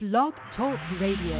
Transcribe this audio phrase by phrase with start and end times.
[0.00, 1.38] Blog Talk Radio.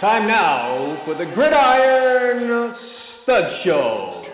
[0.00, 2.74] Time now for the Gridiron
[3.22, 4.24] Stud Show.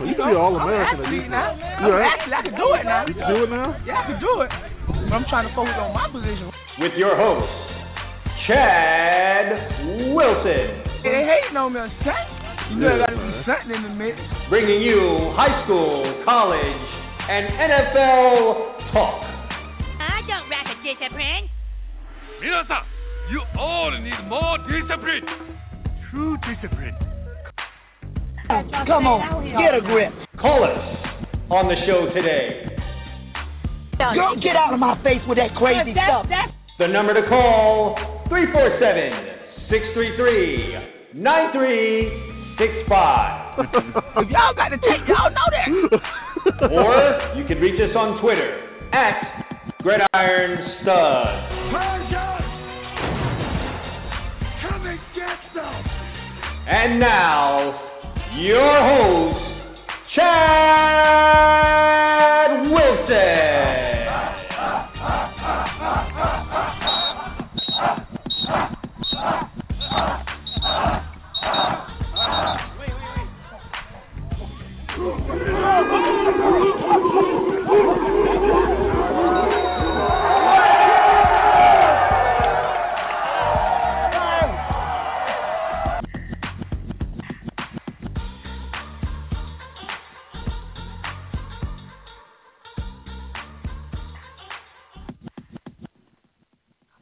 [0.00, 1.04] You can be all American.
[1.04, 1.56] I'm You now.
[1.56, 2.12] can, I'm right?
[2.18, 3.06] actually, I can do it now.
[3.06, 3.82] You can do it now.
[3.84, 4.50] Yeah, I can do it.
[4.86, 6.50] But I'm trying to focus on my position.
[6.78, 7.50] With your host,
[8.47, 10.83] Chad Wilson.
[11.03, 12.45] They hating on me on something.
[12.71, 14.17] You know, I gotta do something in the mix.
[14.49, 16.81] Bringing you high school, college,
[17.29, 19.21] and NFL talk.
[19.99, 21.49] I don't lack a discipline.
[22.41, 25.25] 皆さん You all need more discipline
[26.11, 26.93] True discipline
[28.85, 30.13] Come on, get a grip.
[30.39, 30.77] Call us
[31.49, 32.77] on the show today.
[33.97, 36.27] Girl, get out of my face with that crazy stuff.
[36.77, 37.97] The number to call
[38.30, 39.12] 347
[39.68, 40.78] 633
[41.14, 43.46] 9365.
[43.60, 45.68] If y'all got to take, y'all know that.
[46.72, 46.96] Or
[47.36, 49.44] you can reach us on Twitter at
[49.82, 51.26] Gridiron Stud.
[54.62, 55.84] Come and get some
[56.66, 57.78] And now,
[58.38, 59.38] your host,
[60.14, 60.30] Chad
[62.70, 63.79] Wilson.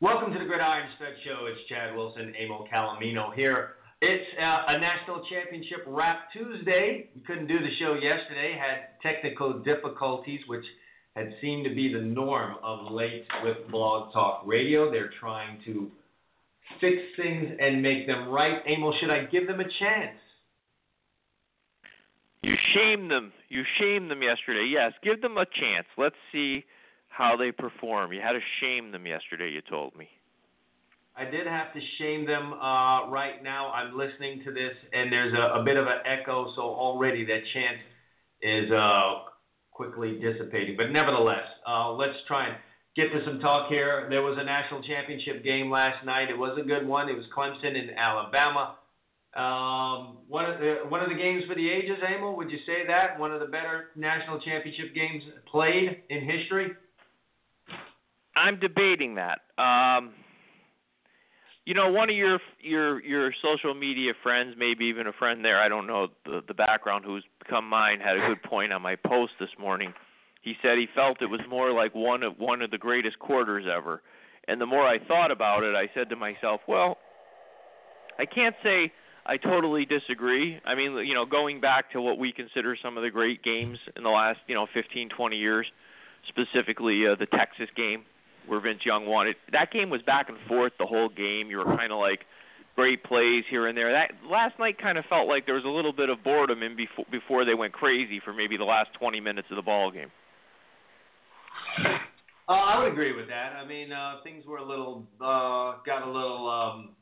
[0.00, 1.46] Welcome to the Gridiron Stud Show.
[1.46, 3.77] It's Chad Wilson, Amo Calamino here.
[4.00, 7.08] It's uh, a national championship wrap Tuesday.
[7.16, 10.64] We couldn't do the show yesterday, had technical difficulties, which
[11.16, 14.88] had seemed to be the norm of late with Blog Talk Radio.
[14.92, 15.90] They're trying to
[16.80, 18.62] fix things and make them right.
[18.68, 20.18] Amo, should I give them a chance?
[22.42, 23.32] You shamed them.
[23.48, 24.70] You shamed them yesterday.
[24.72, 25.86] Yes, give them a chance.
[25.96, 26.64] Let's see
[27.08, 28.12] how they perform.
[28.12, 29.50] You had to shame them yesterday.
[29.50, 30.08] You told me.
[31.18, 32.52] I did have to shame them.
[32.52, 36.52] Uh, right now, I'm listening to this, and there's a, a bit of an echo,
[36.54, 37.78] so already that chant
[38.40, 39.26] is uh,
[39.72, 40.76] quickly dissipating.
[40.76, 42.56] But nevertheless, uh, let's try and
[42.94, 44.06] get to some talk here.
[44.08, 46.30] There was a national championship game last night.
[46.30, 47.08] It was a good one.
[47.08, 48.76] It was Clemson in Alabama.
[49.36, 52.36] Um, one of the one of the games for the ages, Emil.
[52.36, 56.70] Would you say that one of the better national championship games played in history?
[58.36, 59.40] I'm debating that.
[59.58, 60.14] Um,
[61.68, 65.60] you know, one of your your your social media friends, maybe even a friend there,
[65.60, 68.96] I don't know the the background, who's become mine, had a good point on my
[68.96, 69.92] post this morning.
[70.40, 73.66] He said he felt it was more like one of one of the greatest quarters
[73.70, 74.00] ever.
[74.48, 76.96] And the more I thought about it, I said to myself, well,
[78.18, 78.90] I can't say
[79.26, 80.58] I totally disagree.
[80.64, 83.76] I mean, you know, going back to what we consider some of the great games
[83.94, 85.66] in the last, you know, 15, 20 years,
[86.28, 88.06] specifically uh, the Texas game
[88.46, 89.36] where Vince Young it.
[89.52, 91.50] That game was back and forth the whole game.
[91.50, 92.20] You were kind of like
[92.76, 93.92] great plays here and there.
[93.92, 96.76] That last night kind of felt like there was a little bit of boredom in
[96.76, 100.10] before before they went crazy for maybe the last 20 minutes of the ball game.
[102.48, 103.52] Uh, I would agree with that.
[103.52, 106.96] I mean, uh, things were a little, uh, got a little, um,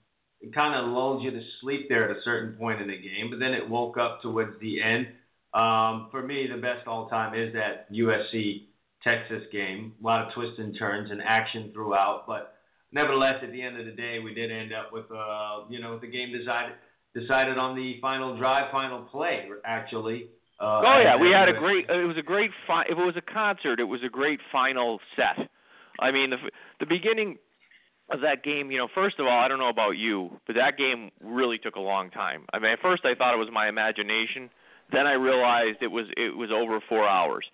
[0.53, 3.39] kind of lulled you to sleep there at a certain point in the game, but
[3.39, 5.07] then it woke up towards the end.
[5.55, 8.66] Um, for me, the best all time is that USC
[9.07, 9.93] Texas game.
[10.03, 12.43] A lot of twists and turns and action throughout, but
[12.93, 15.99] nevertheless, at the end of the day, we did end up with, uh, you know,
[15.99, 16.75] the game decided
[17.15, 20.29] decided on the final drive, final play, actually.
[20.61, 21.89] Uh, Oh yeah, we had a great.
[21.89, 22.51] It was a great.
[22.67, 25.49] Fi- if it was a concert, it was a great final set.
[26.01, 26.37] I mean, the
[26.81, 27.39] the beginning
[28.11, 28.71] of that game.
[28.71, 31.77] You know, first of all, I don't know about you, but that game really took
[31.77, 32.45] a long time.
[32.53, 34.51] I mean, at first I thought it was my imagination.
[34.93, 37.45] Then I realized it was it was over four hours.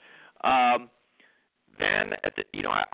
[0.45, 0.91] Um,
[1.79, 2.85] then at the, you know, I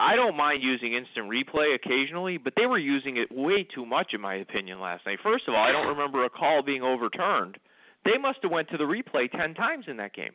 [0.00, 4.14] I don't mind using instant replay occasionally, but they were using it way too much
[4.14, 5.18] in my opinion last night.
[5.22, 7.58] First of all, I don't remember a call being overturned.
[8.06, 10.32] They must have went to the replay 10 times in that game.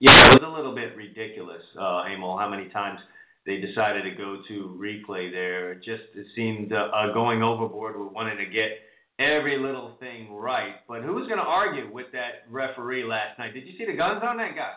[0.00, 3.00] Yeah, it was a little bit ridiculous, uh, Emil, how many times
[3.44, 5.72] they decided to go to replay there.
[5.72, 8.70] It just it seemed uh, uh, going overboard with wanting to get
[9.18, 10.76] every little thing right.
[10.88, 13.52] But who's going to argue with that referee last night?
[13.52, 14.72] Did you see the guns on that guy?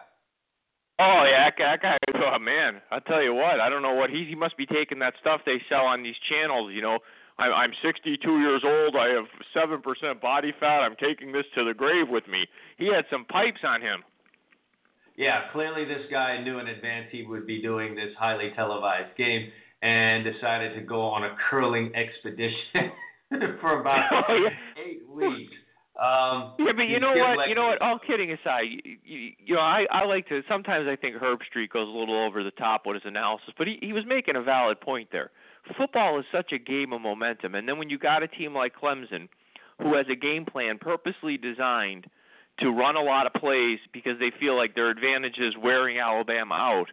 [1.00, 1.98] Oh yeah, that guy.
[2.16, 5.00] Oh man, I tell you what, I don't know what he he must be taking
[5.00, 6.72] that stuff they sell on these channels.
[6.74, 7.00] You know,
[7.38, 8.96] I'm I'm 62 years old.
[8.96, 10.80] I have seven percent body fat.
[10.82, 12.46] I'm taking this to the grave with me.
[12.78, 14.04] He had some pipes on him.
[15.18, 19.50] Yeah, clearly this guy knew in advance he would be doing this highly televised game
[19.82, 22.92] and decided to go on a curling expedition
[23.62, 24.84] for about Oh, yeah.
[24.84, 25.54] eight weeks.
[26.00, 27.38] Um, Yeah, but you know what?
[27.38, 27.82] like- You know what?
[27.82, 30.44] All kidding aside, you, you, you know, I I like to.
[30.48, 33.68] Sometimes I think Herb Street goes a little over the top with his analysis, but
[33.68, 35.32] he he was making a valid point there.
[35.78, 38.74] Football is such a game of momentum, and then when you got a team like
[38.76, 39.28] Clemson,
[39.82, 42.06] who has a game plan purposely designed
[42.60, 46.56] to run a lot of plays because they feel like their advantage is wearing Alabama
[46.56, 46.88] out.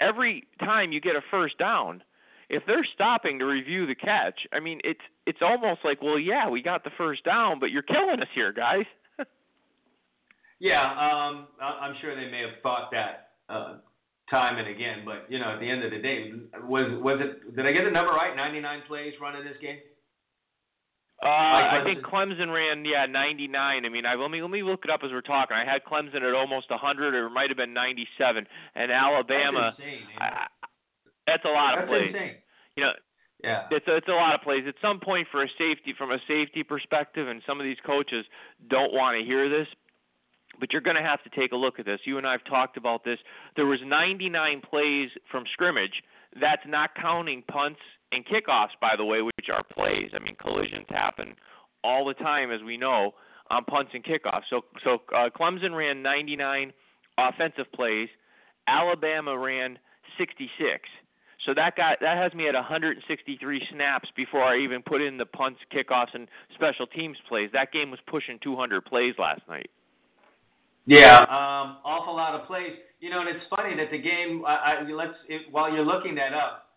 [0.00, 2.02] Every time you get a first down,
[2.48, 6.48] if they're stopping to review the catch, I mean it's it's almost like, well, yeah,
[6.48, 8.84] we got the first down, but you're killing us here, guys.
[10.60, 13.76] Yeah, um, I'm sure they may have thought that uh,
[14.28, 16.32] time and again, but you know, at the end of the day,
[16.64, 17.54] was was it?
[17.54, 18.34] Did I get the number right?
[18.36, 19.78] 99 plays run in this game.
[21.22, 23.84] Uh, I think Clemson ran yeah 99.
[23.84, 25.56] I mean, I let me let me look it up as we're talking.
[25.56, 29.74] I had Clemson at almost 100, or it might have been 97, and Alabama.
[29.78, 30.02] Insane.
[30.18, 30.46] I-
[31.28, 32.08] that's a lot That's of plays.
[32.14, 32.34] insane.
[32.76, 32.92] You know,
[33.44, 33.66] Yeah.
[33.70, 34.64] it's a, it's a lot of plays.
[34.66, 38.24] At some point, for a safety from a safety perspective, and some of these coaches
[38.68, 39.68] don't want to hear this,
[40.60, 42.00] but you're going to have to take a look at this.
[42.04, 43.18] You and I have talked about this.
[43.56, 46.02] There was 99 plays from scrimmage.
[46.40, 47.80] That's not counting punts
[48.12, 50.10] and kickoffs, by the way, which are plays.
[50.14, 51.34] I mean, collisions happen
[51.84, 53.12] all the time, as we know,
[53.50, 54.42] on punts and kickoffs.
[54.50, 56.72] So, so uh, Clemson ran 99
[57.18, 58.08] offensive plays.
[58.66, 59.78] Alabama ran
[60.18, 60.88] 66.
[61.46, 65.26] So that got that has me at 163 snaps before I even put in the
[65.26, 67.50] punts, kickoffs, and special teams plays.
[67.52, 69.70] That game was pushing 200 plays last night.
[70.86, 72.72] Yeah, um, awful lot of plays.
[73.00, 74.44] You know, and it's funny that the game.
[74.46, 76.70] I, I, let's it, while you're looking that up,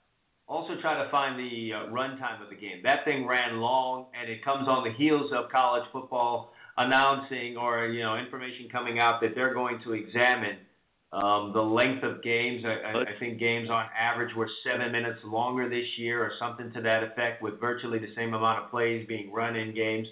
[0.47, 2.81] also try to find the uh, run time of the game.
[2.83, 7.87] That thing ran long, and it comes on the heels of college football announcing or
[7.87, 10.57] you know information coming out that they're going to examine
[11.13, 12.63] um, the length of games.
[12.65, 16.71] I, I, I think games on average were seven minutes longer this year, or something
[16.73, 20.07] to that effect, with virtually the same amount of plays being run in games.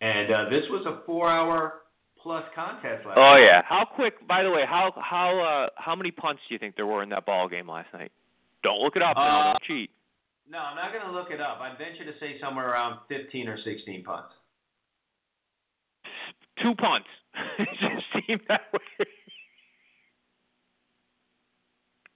[0.00, 1.82] And uh, this was a four-hour
[2.22, 3.30] plus contest last night.
[3.30, 3.44] Oh night.
[3.44, 3.62] yeah.
[3.66, 4.26] How quick?
[4.28, 7.08] By the way, how how uh, how many punts do you think there were in
[7.10, 8.12] that ball game last night?
[8.62, 9.16] Don't look it up.
[9.16, 9.40] now.
[9.40, 9.90] Uh, Don't cheat.
[10.48, 11.60] No, I'm not going to look it up.
[11.60, 14.28] I'd venture to say somewhere around 15 or 16 punts.
[16.62, 17.08] Two punts.
[17.58, 19.06] it just seemed that way.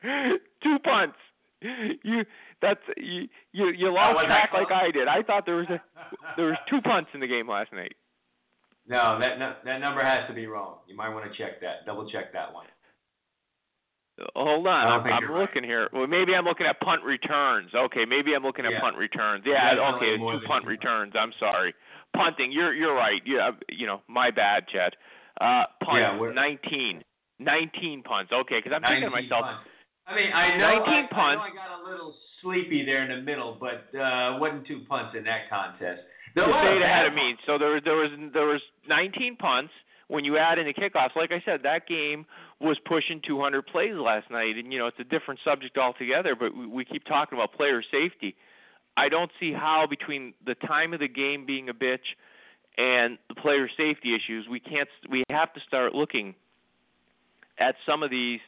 [0.62, 1.16] Two punts.
[1.62, 2.24] You
[2.60, 5.08] that's you you you lost track like I did.
[5.08, 5.80] I thought there was a
[6.36, 7.94] there was two punts in the game last night.
[8.86, 10.76] No, that no, that number has to be wrong.
[10.86, 11.86] You might want to check that.
[11.86, 12.66] Double check that one.
[14.34, 15.40] Hold on, I'm, I'm you're right.
[15.42, 15.88] looking here.
[15.92, 17.70] Well, maybe I'm looking at punt returns.
[17.74, 18.80] Okay, maybe I'm looking at Yeah.
[18.80, 19.44] punt returns.
[19.46, 21.12] Yeah, Definitely okay, two punt two returns.
[21.18, 21.74] I'm sorry.
[22.14, 23.20] Punting, you're you're right.
[23.26, 24.94] Yeah, you know, my bad, Chad.
[25.40, 27.02] Uh, punt, Yeah, 19.
[27.38, 28.32] 19 punts.
[28.32, 29.68] Okay, because I'm thinking to myself, punts.
[30.06, 33.10] I mean, I know, 19 I, I know I got a little sleepy there in
[33.10, 36.02] the middle, but uh, wasn't two punts in that contest.
[36.34, 37.34] There to were say it ahead of me.
[37.46, 39.72] So there was there was there was 19 punts.
[40.08, 42.26] When you add in the kickoffs, like I said, that game
[42.60, 46.36] was pushing 200 plays last night, and you know it's a different subject altogether.
[46.38, 48.36] But we, we keep talking about player safety.
[48.96, 52.06] I don't see how between the time of the game being a bitch
[52.78, 54.88] and the player safety issues, we can't.
[55.10, 56.34] We have to start looking
[57.58, 58.40] at some of these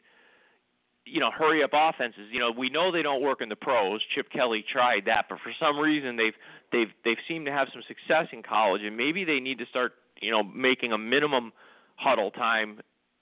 [1.10, 2.28] you know, hurry up offenses.
[2.30, 4.00] You know, we know they don't work in the pros.
[4.14, 6.34] Chip Kelly tried that, but for some reason they've
[6.72, 9.92] they've they've seemed to have some success in college, and maybe they need to start,
[10.20, 11.52] you know, making a minimum
[11.96, 12.80] huddle time.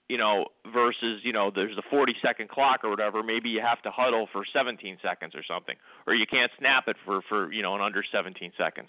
[0.09, 3.25] You know, versus you know, there's a 40 second clock or whatever.
[3.25, 5.75] Maybe you have to huddle for 17 seconds or something,
[6.07, 8.89] or you can't snap it for for you know in under 17 seconds.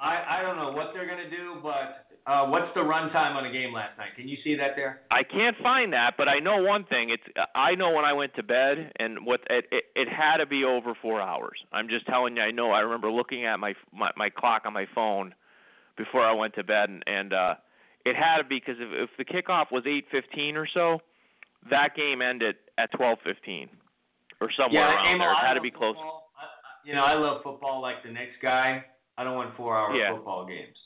[0.00, 3.36] I, I don't know what they're going to do, but uh, what's the run time
[3.36, 4.10] on a game last night?
[4.16, 5.02] Can you see that there?
[5.10, 7.10] I can't find that, but I know one thing.
[7.10, 7.22] It's
[7.54, 10.64] I know when I went to bed, and what it it, it had to be
[10.64, 11.58] over four hours.
[11.72, 12.42] I'm just telling you.
[12.42, 12.70] I know.
[12.70, 15.34] I remember looking at my my, my clock on my phone
[15.96, 17.54] before I went to bed, and, and uh,
[18.04, 21.00] it had to be because if, if the kickoff was 8:15 or so,
[21.68, 23.68] that game ended at 12:15.
[24.40, 25.32] or somewhere yeah, around Emil, there.
[25.32, 25.94] It had to be close.
[25.94, 26.32] football.
[26.38, 26.46] I-
[26.82, 28.84] you know, I love football like the next guy.
[29.20, 30.14] I don't want four-hour Yeah.
[30.14, 30.78] football games.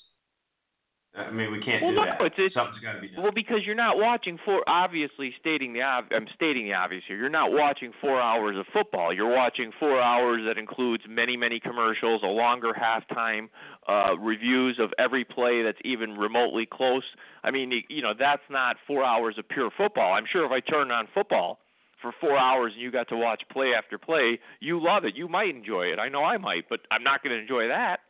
[1.16, 2.20] I mean, we can't Well, do no, that.
[2.22, 3.22] it's- it's- Something's got to be done.
[3.22, 7.16] Well, because you're not watching for obviously stating the ob- I'm stating the obvious here.
[7.16, 9.12] You're not watching four hours of football.
[9.12, 13.48] You're watching four hours that includes many, many commercials, a longer halftime,
[13.86, 17.04] uh, reviews of every play that's even remotely close.
[17.44, 20.14] I mean, you know, that's not four hours of pure football.
[20.14, 21.60] I'm sure if I turned on football
[21.98, 25.14] for four hours and you got to watch play after play, you love it.
[25.14, 26.00] You might enjoy it.
[26.00, 28.00] I know I might, but I'm not going to enjoy that.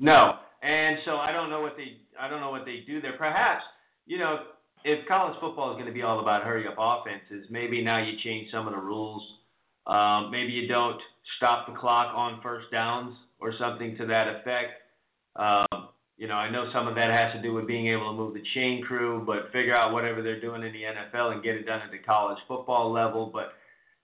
[0.00, 3.16] No, and so I don't know what they I don't know what they do there.
[3.16, 3.62] Perhaps
[4.06, 4.38] you know
[4.84, 8.18] if college football is going to be all about hurry up offenses, maybe now you
[8.24, 9.22] change some of the rules.
[9.86, 11.00] Um, maybe you don't
[11.36, 14.72] stop the clock on first downs or something to that effect.
[15.36, 18.16] Um, you know, I know some of that has to do with being able to
[18.16, 21.54] move the chain crew, but figure out whatever they're doing in the NFL and get
[21.54, 23.30] it done at the college football level.
[23.32, 23.52] But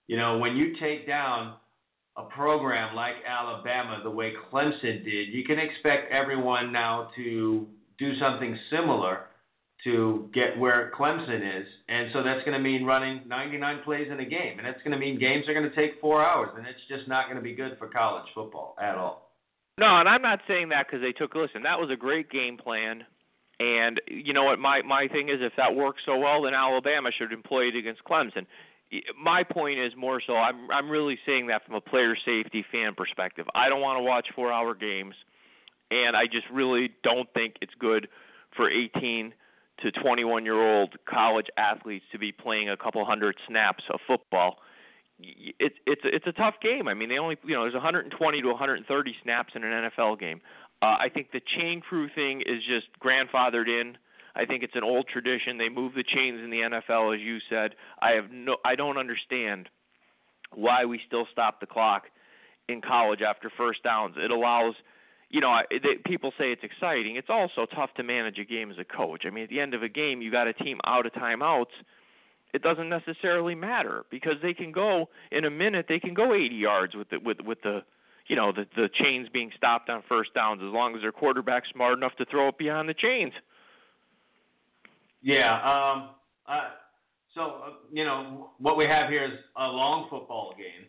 [0.06, 1.54] you know, when you take down
[2.16, 7.66] a program like Alabama the way Clemson did, you can expect everyone now to
[7.99, 9.26] do something similar
[9.85, 11.66] to get where Clemson is.
[11.88, 14.58] And so that's going to mean running 99 plays in a game.
[14.58, 16.50] And that's going to mean games are going to take four hours.
[16.56, 19.26] And it's just not going to be good for college football at all.
[19.78, 21.35] No, and I'm not saying that because they took.
[21.35, 23.04] Listen, that was a great game plan,
[23.61, 24.58] and you know what?
[24.58, 28.02] My my thing is, if that works so well, then Alabama should employ it against
[28.04, 28.46] Clemson.
[29.21, 30.35] My point is more so.
[30.37, 33.47] I'm I'm really saying that from a player safety fan perspective.
[33.55, 35.14] I don't want to watch four hour games,
[35.90, 38.09] and I just really don't think it's good
[38.57, 39.35] for 18
[39.83, 44.59] to 21 year old college athletes to be playing a couple hundred snaps of football
[45.19, 46.88] it's it's it's a tough game.
[46.88, 50.40] I mean, they only you know there's 120 to 130 snaps in an NFL game.
[50.83, 53.97] Uh, I think the chain crew thing is just grandfathered in.
[54.37, 55.59] I think it's an old tradition.
[55.59, 57.75] They move the chains in the NFL, as you said.
[58.00, 59.69] I have no, I don't understand
[60.55, 62.05] why we still stop the clock
[62.69, 64.16] in college after first downs.
[64.19, 64.75] It allows,
[65.31, 67.16] you know, they, people say it's exciting.
[67.16, 69.23] It's also tough to manage a game as a coach.
[69.26, 71.73] I mean, at the end of a game, you got a team out of timeouts
[72.57, 76.55] it doesn't necessarily matter because they can go in a minute they can go 80
[76.55, 77.83] yards with the with with the
[78.28, 81.69] you know the the chains being stopped on first downs as long as their quarterback's
[81.73, 83.33] smart enough to throw it beyond the chains.
[85.23, 85.54] Yeah.
[85.62, 86.11] Um,
[86.46, 86.70] uh,
[87.35, 90.87] so, uh, you know, what we have here is a long football game.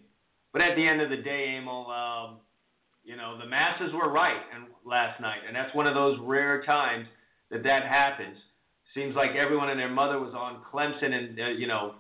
[0.54, 2.38] But at the end of the day, Emil, um,
[3.04, 5.40] you know, the masses were right and last night.
[5.46, 7.08] And that's one of those rare times
[7.52, 8.38] that that happens.
[8.94, 11.96] Seems like everyone and their mother was on Clemson, and uh, you know,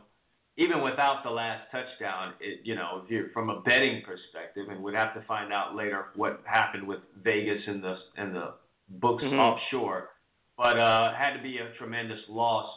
[0.55, 4.81] even without the last touchdown, it, you know, if you're from a betting perspective, and
[4.81, 8.53] we'd have to find out later what happened with Vegas and the and the
[8.89, 9.37] books Mhm.
[9.37, 10.09] offshore,
[10.57, 12.67] but uh, had to be a tremendous loss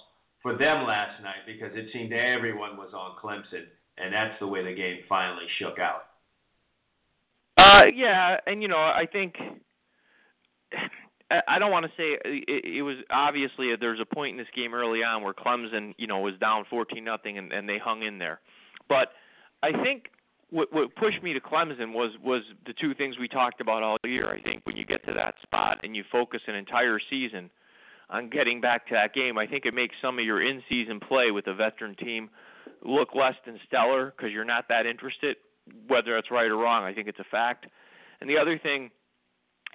[0.43, 3.65] for them last night because it seemed everyone was on Clemson,
[3.99, 6.05] and that's the way the game finally shook out.
[7.57, 9.35] Uh, yeah, and you know, I think
[11.31, 14.75] I- don't want to say it, it was obviously there's a point in this game
[14.75, 18.19] early on where Clemson, you know, was down 14 nothing and, and they hung in
[18.19, 18.41] there.
[18.89, 19.13] But
[19.63, 20.07] I think
[20.51, 23.97] what what pushed me to Clemson was was the two things we talked about all
[24.05, 24.29] year.
[24.31, 27.51] I think when you get to that spot and you focus an entire season
[28.11, 31.31] on getting back to that game, I think it makes some of your in-season play
[31.31, 32.29] with a veteran team
[32.85, 35.37] look less than stellar because you're not that interested.
[35.87, 37.67] Whether that's right or wrong, I think it's a fact.
[38.21, 38.91] And the other thing,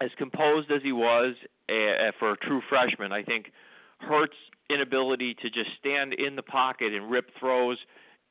[0.01, 1.35] as composed as he was
[1.69, 3.51] uh, for a true freshman, I think
[3.99, 4.35] Hurts'
[4.69, 7.77] inability to just stand in the pocket and rip throws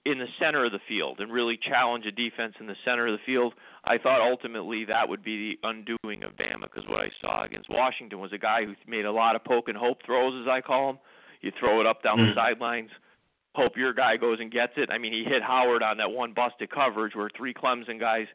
[0.07, 3.13] in the center of the field and really challenge a defense in the center of
[3.13, 3.55] the field.
[3.85, 7.71] I thought ultimately that would be the undoing of Bama because what I saw against
[7.71, 10.61] Washington was a guy who made a lot of poke and hope throws, as I
[10.61, 10.99] call them.
[11.41, 12.35] You throw it up down the hmm.
[12.35, 12.91] sidelines,
[13.55, 14.91] hope your guy goes and gets it.
[14.91, 18.27] I mean, he hit Howard on that one busted coverage where three Clemson guys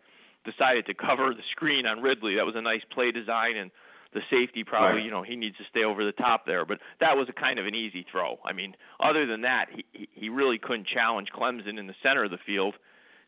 [0.46, 2.36] decided to cover the screen on Ridley.
[2.36, 3.72] That was a nice play design and
[4.12, 5.06] the safety probably, Right.
[5.06, 7.60] you know, he needs to stay over the top there, but that was a kind
[7.60, 8.40] of an easy throw.
[8.44, 12.24] I mean, other than that, he he- he really couldn't challenge Clemson in the center
[12.24, 12.76] of the field.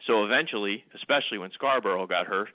[0.07, 2.49] So eventually, especially when Scarborough got hurt,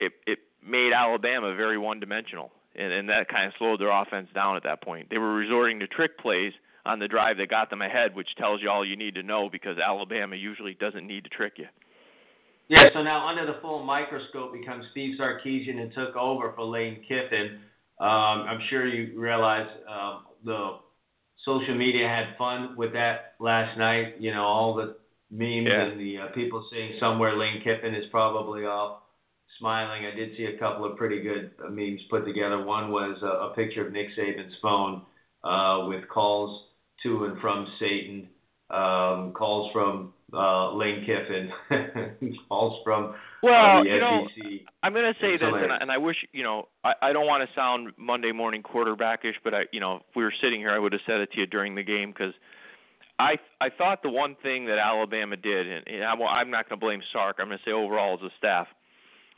[0.00, 4.56] it it made Alabama very one-dimensional, and and that kind of slowed their offense down
[4.56, 5.08] at that point.
[5.10, 6.52] They were resorting to trick plays
[6.86, 9.48] on the drive that got them ahead, which tells you all you need to know
[9.48, 11.68] because Alabama usually doesn't need to trick you.
[12.68, 17.02] Yeah, so now under the full microscope becomes Steve Sarkisian and took over for Lane
[17.06, 17.60] Kiffin.
[18.00, 20.78] Um, I'm sure you realize um, the
[21.44, 24.14] social media had fun with that last night.
[24.18, 24.96] You know, all the
[25.30, 25.82] memes Yeah.
[25.82, 29.02] and the uh, people saying somewhere Lane Kiffin is probably off
[29.58, 30.06] smiling.
[30.06, 32.64] I did see a couple of pretty good uh, memes put together.
[32.64, 35.02] One was a, a picture of Nick Saban's phone
[35.44, 36.64] uh, with calls
[37.02, 38.28] to and from Satan,
[38.70, 41.50] um, calls from uh, Lane Kiffin,
[42.48, 44.46] calls from well, uh, the you know, SEC.
[44.82, 47.26] I'm going to say this, and I, and I wish you know, I, I don't
[47.26, 50.70] want to sound Monday morning quarterbackish, but I, you know, if we were sitting here,
[50.70, 52.34] I would have said it to you during the game because
[53.18, 56.80] I I thought the one thing that Alabama did, and, and I'm, I'm not going
[56.80, 57.36] to blame Sark.
[57.38, 58.66] I'm going to say overall as a staff,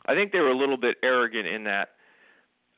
[0.07, 1.89] I think they were a little bit arrogant in that.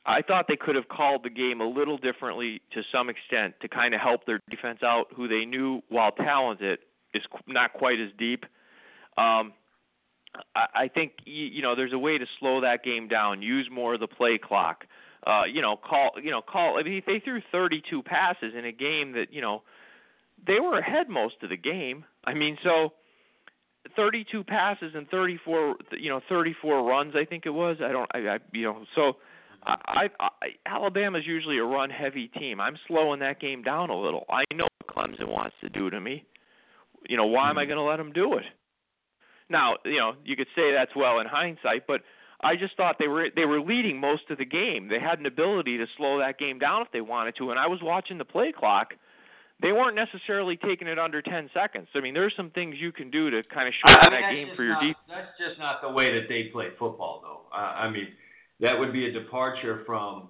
[0.06, 3.68] I thought they could have called the game a little differently to some extent to
[3.68, 6.78] kind of help their defense out, who they knew, while talented,
[7.14, 8.44] is not quite as deep.
[9.18, 9.52] Um,
[10.54, 13.42] I, I think you, you know there's a way to slow that game down.
[13.42, 14.84] Use more of the play clock.
[15.26, 16.78] Uh, you know, call you know call.
[16.78, 19.62] I mean, they threw 32 passes in a game that you know
[20.46, 22.04] they were ahead most of the game.
[22.24, 22.92] I mean, so
[23.96, 27.14] 32 passes and 34 you know 34 runs.
[27.16, 27.76] I think it was.
[27.84, 28.10] I don't.
[28.14, 29.16] I, I you know so.
[29.62, 32.62] I, I, I Alabama's usually a run heavy team.
[32.62, 34.24] I'm slowing that game down a little.
[34.30, 36.24] I know what Clemson wants to do to me.
[37.08, 38.44] You know, why am I going to let them do it?
[39.48, 42.02] Now, you know, you could say that's well in hindsight, but
[42.42, 44.88] I just thought they were they were leading most of the game.
[44.88, 47.66] They had an ability to slow that game down if they wanted to, and I
[47.66, 48.94] was watching the play clock.
[49.62, 51.88] They weren't necessarily taking it under 10 seconds.
[51.94, 54.32] I mean, there's some things you can do to kind of I shorten mean, that
[54.32, 54.96] game for your not, defense.
[55.06, 57.54] That's just not the way that they play football, though.
[57.54, 58.08] Uh, I mean,
[58.60, 60.28] that would be a departure from,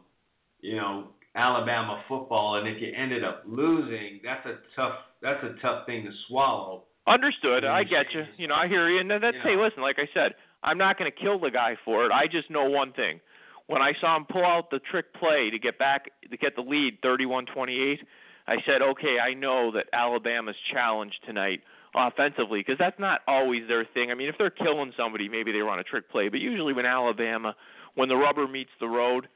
[0.63, 2.57] you know, Alabama football.
[2.57, 4.95] And if you ended up losing, that's a tough.
[5.23, 6.85] That's a tough thing to swallow.
[7.07, 7.65] Understood.
[7.65, 8.25] I get you.
[8.37, 9.01] You know, I hear you.
[9.01, 9.83] And that's hey, listen.
[9.83, 12.13] Like I said, I'm not going to kill the guy for it.
[12.13, 13.21] I just know one thing.
[13.67, 16.63] When I saw him pull out the trick play to get back to get the
[16.63, 17.99] lead, 31-28,
[18.47, 21.61] I said, okay, I know that Alabama's challenged tonight
[21.95, 24.11] offensively because that's not always their thing.
[24.11, 26.29] I mean, if they're killing somebody, maybe they run a trick play.
[26.29, 27.55] But usually, when Alabama,
[27.95, 29.29] when the rubber meets the road,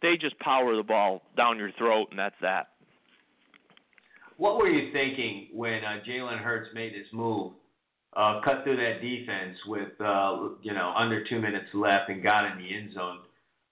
[0.00, 2.68] they just power the ball down your throat, and that's that.
[4.42, 7.52] What were you thinking when uh, Jalen Hurts made this move,
[8.16, 12.50] uh, cut through that defense with uh, you know under two minutes left and got
[12.50, 13.18] in the end zone?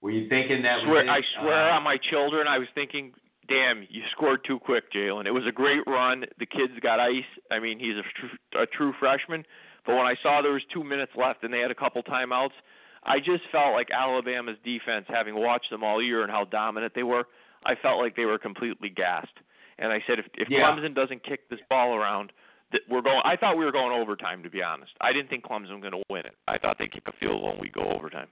[0.00, 3.12] Were you thinking that swear, was I swear Uh, on my children, I was thinking,
[3.48, 5.26] damn, you scored too quick, Jalen.
[5.26, 6.24] It was a great run.
[6.38, 7.26] The kid's got ice.
[7.50, 9.44] I mean, he's a, tr- a true freshman.
[9.84, 12.54] But when I saw there was two minutes left and they had a couple timeouts,
[13.02, 17.02] I just felt like Alabama's defense, having watched them all year and how dominant they
[17.02, 17.24] were,
[17.66, 19.34] I felt like they were completely gassed.
[19.80, 20.60] And I said, if, if Yeah.
[20.60, 22.32] Clemson doesn't kick this ball around,
[22.72, 23.20] that we're going.
[23.24, 24.92] I thought we were going overtime, to be honest.
[25.00, 26.36] I didn't think Clemson was going to win it.
[26.46, 28.28] I thought they'd kick a field goal and we go overtime.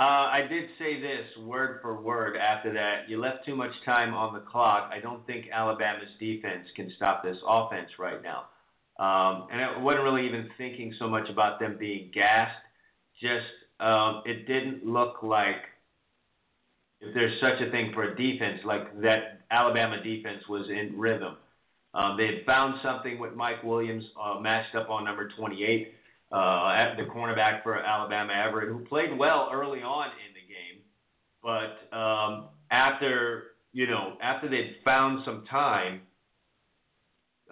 [0.00, 3.08] Uh, I did say this word for word after that.
[3.08, 4.90] You left too much time on the clock.
[4.92, 8.46] I don't think Alabama's defense can stop this offense right now.
[8.98, 12.56] Um, and I wasn't really even thinking so much about them being gassed.
[13.20, 13.46] Just
[13.80, 15.62] um, it didn't look like
[17.00, 21.36] if there's such a thing for a defense like that Alabama defense was in rhythm.
[21.94, 25.94] Um, they had found something with Mike Williams uh, matched up on number 28
[26.32, 26.36] uh,
[26.76, 30.82] at the cornerback for Alabama Averett, who played well early on in the game,
[31.40, 36.00] but um, after you know after they'd found some time,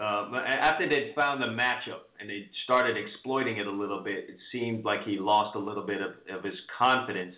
[0.01, 4.37] uh, after they'd found the matchup and they started exploiting it a little bit, it
[4.51, 7.35] seemed like he lost a little bit of, of his confidence,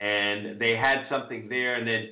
[0.00, 2.08] and they had something there, and then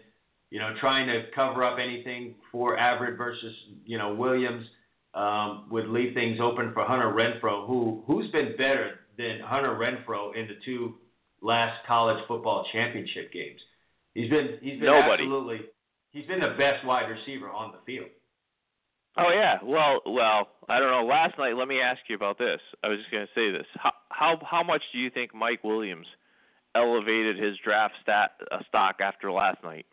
[0.54, 3.52] you know trying to cover up anything for Averett versus
[3.84, 4.64] you know Williams
[5.12, 10.36] um, would leave things open for Hunter Renfrow, who who's been better than Hunter Renfrow
[10.36, 10.94] in the two
[11.42, 13.60] last college football championship games.
[14.14, 15.24] He's been he's been Nobody.
[15.24, 15.60] absolutely
[16.12, 18.10] he's been the best wide receiver on the field.
[19.16, 19.58] Oh yeah.
[19.60, 21.04] Well, well, I don't know.
[21.04, 22.60] Last night, let me ask you about this.
[22.84, 23.66] I was just going to say this.
[23.74, 26.06] How how how much do you think Mike Williams
[26.76, 29.86] elevated his draft stat uh, stock after last night?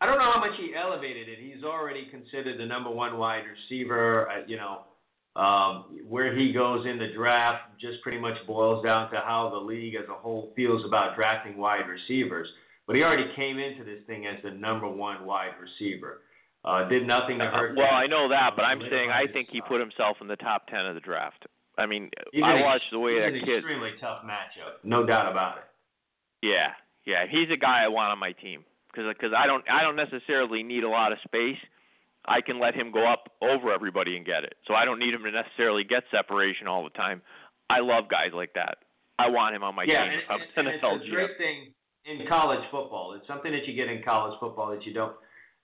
[0.00, 1.38] I don't know how much he elevated it.
[1.40, 4.30] He's already considered the number one wide receiver.
[4.30, 4.80] Uh, you know,
[5.40, 9.58] um, where he goes in the draft just pretty much boils down to how the
[9.58, 12.48] league as a whole feels about drafting wide receivers.
[12.86, 16.22] But he already came into this thing as the number one wide receiver.
[16.64, 17.76] Uh, did nothing to hurt.
[17.76, 17.92] well, that.
[17.94, 20.84] I know that, but I'm saying I think he put himself in the top ten
[20.86, 21.46] of the draft.
[21.78, 23.56] I mean, He's I an watched the way he's that an kid.
[23.58, 25.64] extremely tough matchup, no doubt about it.
[26.42, 26.72] Yeah,
[27.06, 29.96] yeah, he's a guy I want on my team because because I don't I don't
[29.96, 31.58] necessarily need a lot of space.
[32.26, 34.54] I can let him go up over everybody and get it.
[34.66, 37.22] So I don't need him to necessarily get separation all the time.
[37.70, 38.78] I love guys like that.
[39.18, 40.12] I want him on my yeah, team.
[40.12, 41.72] and, I'm and, an and it's a great thing
[42.04, 43.14] in college football.
[43.16, 45.14] It's something that you get in college football that you don't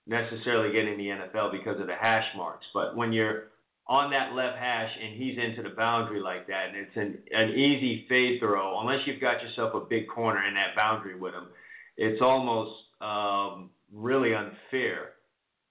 [0.05, 2.65] necessarily get in the NFL because of the hash marks.
[2.73, 3.49] But when you're
[3.87, 7.49] on that left hash and he's into the boundary like that, and it's an, an
[7.51, 11.47] easy fade throw, unless you've got yourself a big corner in that boundary with him,
[11.97, 15.09] it's almost um, really unfair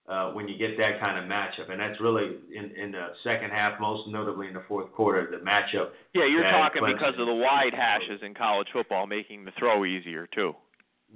[0.08, 3.50] uh, when you get that kind of matchup, and that's really in in the second
[3.50, 5.90] half, most notably in the fourth quarter, the matchup.
[6.14, 9.84] Yeah, you're talking Clemson- because of the wide hashes in college football making the throw
[9.84, 10.54] easier too.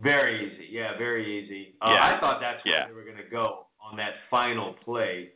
[0.01, 1.75] Very easy, yeah, very easy.
[1.81, 2.17] Uh, Yeah.
[2.17, 2.87] I thought that's where Yeah.
[2.89, 5.31] they were going to go on that final play.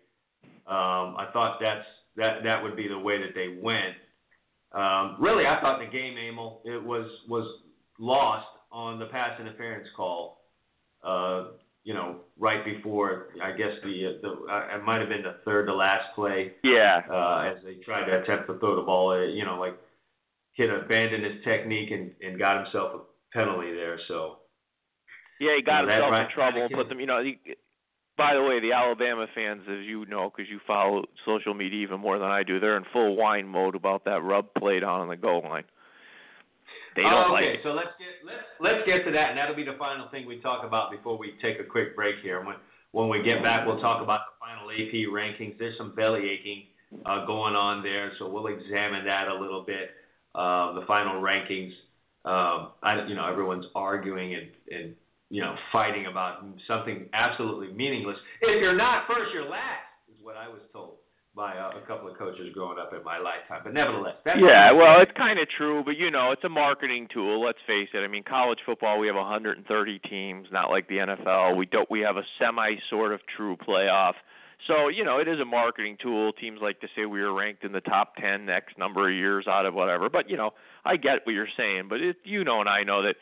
[0.66, 3.96] Um, I thought that's that that would be the way that they went.
[4.72, 7.46] Um, really, I thought the game, Emil, it was was
[7.98, 10.40] lost on the pass interference call.
[11.04, 11.44] Uh,
[11.84, 15.66] you know, right before I guess the the uh, it might have been the third
[15.66, 17.02] to last play Yeah.
[17.10, 19.10] uh, as they tried to attempt to throw the ball.
[19.12, 19.76] Uh, you know, like
[20.56, 23.98] kid abandoned his technique and, and got himself a penalty there.
[24.08, 24.38] So
[25.40, 27.00] Yeah, he got Yeah, that himself right- in trouble put them.
[27.00, 27.38] You know, he,
[28.16, 32.00] by the way, the Alabama fans, as you know, because you follow social media even
[32.00, 35.08] more than I do, they're in full whine mode about that rub play down on
[35.08, 35.64] the goal line.
[36.96, 39.56] They don't oh, like okay, so let's get let's let's get to that, and that'll
[39.56, 42.44] be the final thing we talk about before we take a quick break here.
[42.44, 42.56] When
[42.92, 45.58] when we get back, we'll talk about the final AP rankings.
[45.58, 46.64] There's some belly aching
[47.04, 49.90] uh, going on there, so we'll examine that a little bit.
[50.34, 51.72] Uh, the final rankings.
[52.24, 54.94] Um, I, you know, everyone's arguing and, and
[55.30, 58.16] you know fighting about something absolutely meaningless.
[58.40, 60.93] If you're not first, you're last, is what I was told
[61.36, 63.60] by uh, a couple of coaches growing up in my lifetime.
[63.64, 67.08] But nevertheless, that's Yeah, well, it's kind of true, but you know, it's a marketing
[67.12, 67.42] tool.
[67.44, 67.98] Let's face it.
[67.98, 71.56] I mean, college football, we have 130 teams, not like the NFL.
[71.56, 71.90] We don't.
[71.90, 74.14] We have a semi sort of true playoff.
[74.68, 76.32] So you know, it is a marketing tool.
[76.32, 79.46] Teams like to say we were ranked in the top 10 next number of years
[79.48, 80.08] out of whatever.
[80.08, 80.52] But you know,
[80.84, 81.86] I get what you're saying.
[81.88, 83.16] But it, you know, and I know that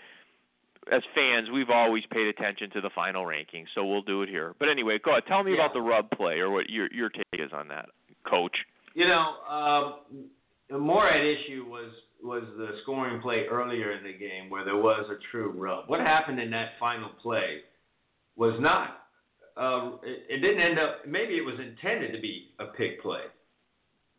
[0.90, 3.66] as fans, we've always paid attention to the final rankings.
[3.74, 4.54] So we'll do it here.
[4.58, 5.24] But anyway, go ahead.
[5.28, 5.58] Tell me Yeah.
[5.64, 7.88] about the rub play or what your your take is on that,
[8.28, 8.56] Coach.
[8.94, 11.90] You know, um, more at issue was
[12.22, 15.88] was the scoring play earlier in the game where there was a true rub.
[15.88, 17.60] What happened in that final play
[18.36, 18.98] was not.
[19.56, 21.06] Uh, it, it didn't end up.
[21.06, 23.22] Maybe it was intended to be a pick play,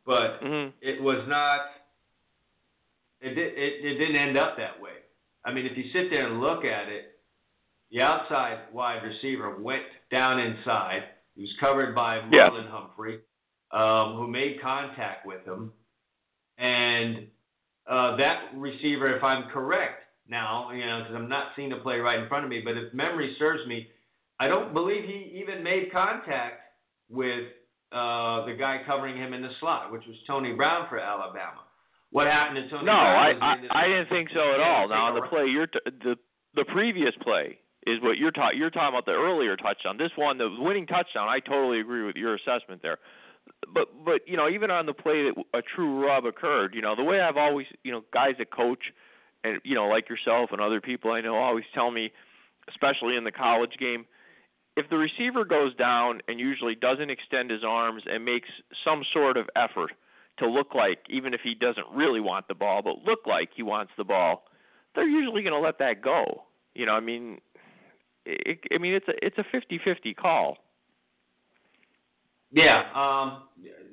[0.06, 1.62] but hmm it was not.
[3.22, 3.54] It did.
[3.54, 4.92] It, it didn't end up that way.
[5.46, 7.20] I mean, if you sit there and look at it,
[7.92, 11.04] the outside wide receiver went down inside.
[11.36, 12.20] He was covered by.
[12.20, 13.20] Marlon Humphrey,
[13.74, 15.72] um, who made contact with him,
[16.58, 17.28] and
[17.90, 21.98] uh, that receiver, if I'm correct now, you know, because I'm not seeing the play
[21.98, 23.88] right in front of me, but if memory serves me,
[24.40, 26.62] I don't believe he even made contact
[27.10, 27.46] with
[27.92, 31.62] uh, the guy covering him in the slot, which was Tony Brown for Alabama.
[32.12, 33.42] What happened to Tony No, Brown?
[33.42, 34.88] I, I I didn't think so at all.
[34.88, 36.16] Now on the play, you're t- the
[36.56, 38.58] the previous play is what you're talking.
[38.58, 39.98] You're talking about the earlier touchdown.
[39.98, 41.28] This one, the winning touchdown.
[41.28, 42.98] I totally agree with your assessment there.
[43.72, 46.96] But but you know even on the play that a true rub occurred, you know
[46.96, 48.92] the way I've always you know guys that coach
[49.44, 52.12] and you know like yourself and other people I know always tell me,
[52.70, 54.06] especially in the college game,
[54.76, 58.50] if the receiver goes down and usually doesn't extend his arms and makes
[58.84, 59.92] some sort of effort
[60.40, 63.62] to look like, even if he doesn't really want the ball, but look like he
[63.62, 64.46] wants the ball,
[64.96, 66.44] they're usually going to let that go.
[66.74, 67.40] You know, I mean,
[68.26, 70.58] it, I mean it's a it's a fifty-fifty call.
[72.54, 73.44] Yeah, um,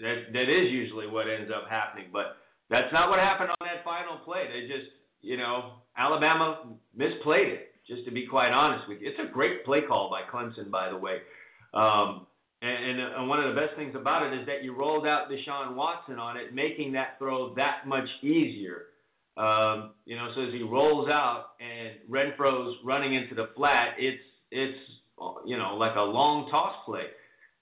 [0.01, 2.37] that that is usually what ends up happening, but
[2.69, 4.45] that's not what happened on that final play.
[4.53, 4.91] They just,
[5.23, 7.67] you know, Alabama misplayed it.
[7.89, 10.91] Just to be quite honest with you, it's a great play call by Clemson, by
[10.91, 11.19] the way.
[11.73, 12.27] Um,
[12.63, 15.75] and, and, one of the best things about it is that you rolled out Deshaun
[15.75, 18.83] Watson on it, making that throw that much easier.
[19.39, 24.23] Um, you know, so as he rolls out and Renfrow's running into the flat, it's
[24.51, 24.79] it's
[25.47, 27.07] you know like a long toss play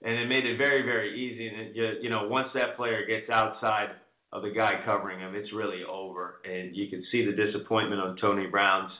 [0.02, 1.48] and it made it very, very easy.
[1.48, 3.90] And it just, you know, once that player gets outside
[4.32, 6.40] of the guy covering him, it's really over.
[6.44, 8.92] And you can see the disappointment on Tony Brown's,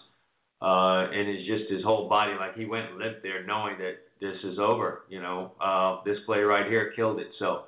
[0.60, 3.98] uh, and it's just his whole body, like he went and lived there knowing that
[4.20, 5.02] this is over.
[5.08, 7.28] You know, uh, this play right here killed it.
[7.38, 7.64] So,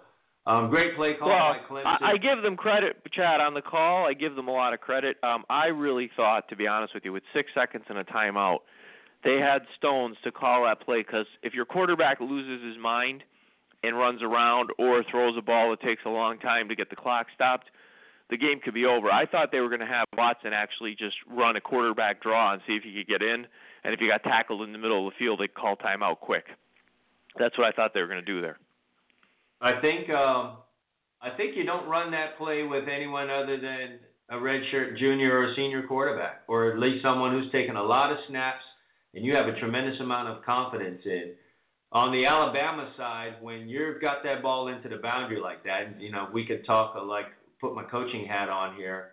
[0.47, 2.03] um, great play call well, by Clemson.
[2.03, 4.07] I, I give them credit, Chad, on the call.
[4.07, 5.19] I give them a lot of credit.
[5.23, 8.61] Um, I really thought, to be honest with you, with six seconds and a timeout,
[9.25, 13.23] they had stones to call that play because if your quarterback loses his mind
[13.83, 16.97] and runs around or throws a ball that takes a long time to get the
[16.97, 17.71] clock stopped,
[18.31, 19.11] the game could be over.
[19.11, 22.63] I thought they were going to have Watson actually just run a quarterback draw and
[22.67, 23.47] see if he could get in,
[23.85, 26.45] and if he got tackled in the middle of the field, they'd call timeout quick.
[27.39, 28.59] That's what I thought they were going to do there.
[29.61, 30.57] I think um,
[31.21, 33.99] I think you don't run that play with anyone other than
[34.31, 38.11] a redshirt junior or a senior quarterback, or at least someone who's taken a lot
[38.11, 38.63] of snaps
[39.15, 41.33] and you have a tremendous amount of confidence in.
[41.93, 46.13] On the Alabama side, when you've got that ball into the boundary like that, you
[46.13, 47.27] know, we could talk uh, like
[47.61, 49.11] put my coaching hat on here.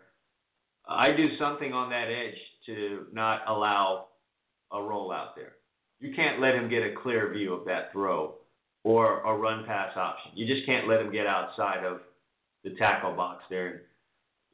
[0.88, 4.06] I do something on that edge to not allow
[4.72, 5.54] a roll out there.
[6.00, 8.36] You can't let him get a clear view of that throw
[8.84, 10.32] or a run pass option.
[10.36, 12.02] You just can't let him get outside of
[12.64, 13.84] the tackle box there.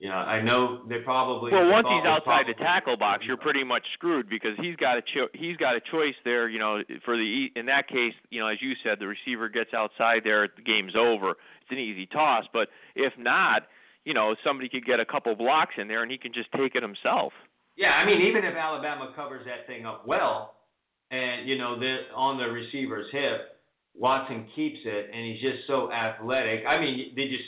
[0.03, 1.53] You know, I know they probably.
[1.53, 5.01] Well, once he's outside the tackle box, you're pretty much screwed because he's got a
[5.01, 6.49] cho- he's got a choice there.
[6.49, 9.73] You know, for the in that case, you know, as you said, the receiver gets
[9.73, 11.29] outside there, the game's over.
[11.29, 12.43] It's an easy toss.
[12.51, 13.63] But if not,
[14.03, 16.75] you know, somebody could get a couple blocks in there and he can just take
[16.75, 17.31] it himself.
[17.77, 20.55] Yeah, I mean, even if Alabama covers that thing up well,
[21.11, 23.55] and you know they're on the receiver's hip,
[23.95, 26.65] Watson keeps it, and he's just so athletic.
[26.67, 27.47] I mean, they just.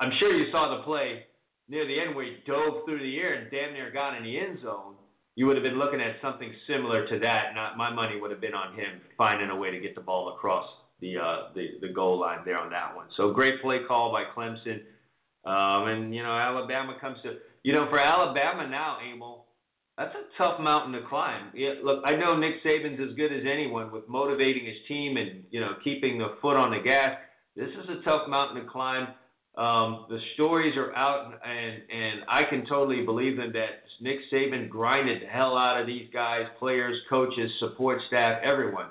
[0.00, 1.26] I'm sure you saw the play
[1.72, 4.38] near the end where he dove through the air and damn near got in the
[4.38, 4.94] end zone.
[5.36, 7.54] You would have been looking at something similar to that.
[7.54, 10.34] Not my money would have been on him finding a way to get the ball
[10.36, 10.68] across
[11.00, 13.06] the uh, the the goal line there on that one.
[13.16, 14.82] So great play call by Clemson.
[15.44, 19.46] Um, and you know Alabama comes to you know for Alabama now, Emil,
[19.96, 21.50] that's a tough mountain to climb.
[21.54, 25.44] Yeah, look, I know Nick Saban's as good as anyone with motivating his team and
[25.50, 27.16] you know keeping the foot on the gas.
[27.56, 29.08] This is a tough mountain to climb.
[29.56, 34.68] Um, the stories are out, and and I can totally believe them that Nick Saban
[34.68, 38.86] grinded the hell out of these guys, players, coaches, support staff, everyone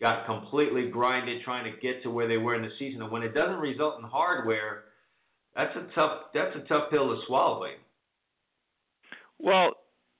[0.00, 3.02] got completely grinded trying to get to where they were in the season.
[3.02, 4.84] And when it doesn't result in hardware,
[5.56, 7.66] that's a tough that's a tough pill to swallow.
[9.38, 9.72] Well,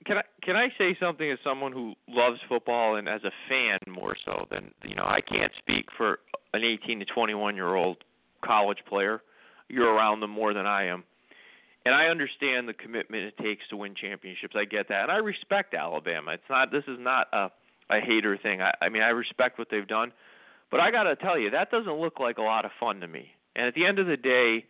[0.07, 3.79] can I can I say something as someone who loves football and as a fan
[3.87, 6.19] more so than you know I can't speak for
[6.55, 7.99] an 18 to 21 year old
[8.45, 9.23] college player.
[9.69, 11.05] You're around them more than I am.
[11.85, 14.55] And I understand the commitment it takes to win championships.
[14.57, 15.05] I get that.
[15.05, 16.33] And I respect Alabama.
[16.33, 17.51] It's not this is not a
[17.91, 18.61] a hater thing.
[18.61, 20.13] I, I mean I respect what they've done.
[20.71, 23.31] But I gotta tell you, that doesn't look like a lot of fun to me.
[23.57, 24.67] And at the end of the day,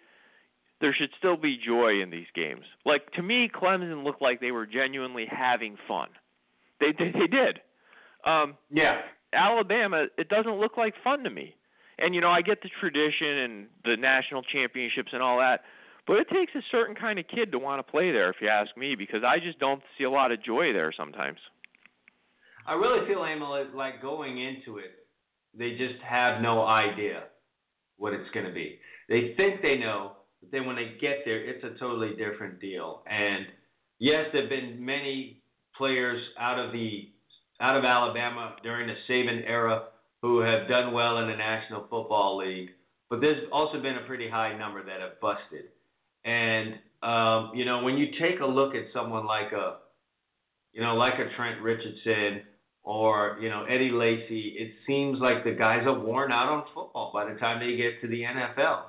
[0.81, 2.65] there should still be joy in these games.
[2.85, 6.09] Like to me, Clemson looked like they were genuinely having fun.
[6.79, 7.61] They they, they did.
[8.25, 9.01] Um, Yeah.
[9.33, 11.55] Alabama, it doesn't look like fun to me.
[11.99, 15.63] And you know, I get the tradition and the national championships and all that,
[16.07, 18.49] but it takes a certain kind of kid to want to play there, if you
[18.49, 21.39] ask me, because I just don't see a lot of joy there sometimes.
[22.67, 25.07] I really feel, Emil, like going into it,
[25.57, 27.25] they just have no idea
[27.97, 28.79] what it's going to be.
[29.09, 33.03] They think they know, but then when they get there, it's a totally different deal.
[33.11, 33.47] And
[33.99, 35.43] yes, there've been many
[35.77, 37.11] players out of the
[37.61, 39.85] out of Alabama during the Saban era
[40.23, 42.71] who have done well in the National Football League,
[43.11, 45.67] but there's also been a pretty high number that have busted.
[46.25, 49.79] And um, you know, when you take a look at someone like a
[50.73, 52.43] you know, like a Trent Richardson
[52.83, 57.11] or, you know, Eddie Lacy, it seems like the guys are worn out on football
[57.13, 58.83] by the time they get to the NFL.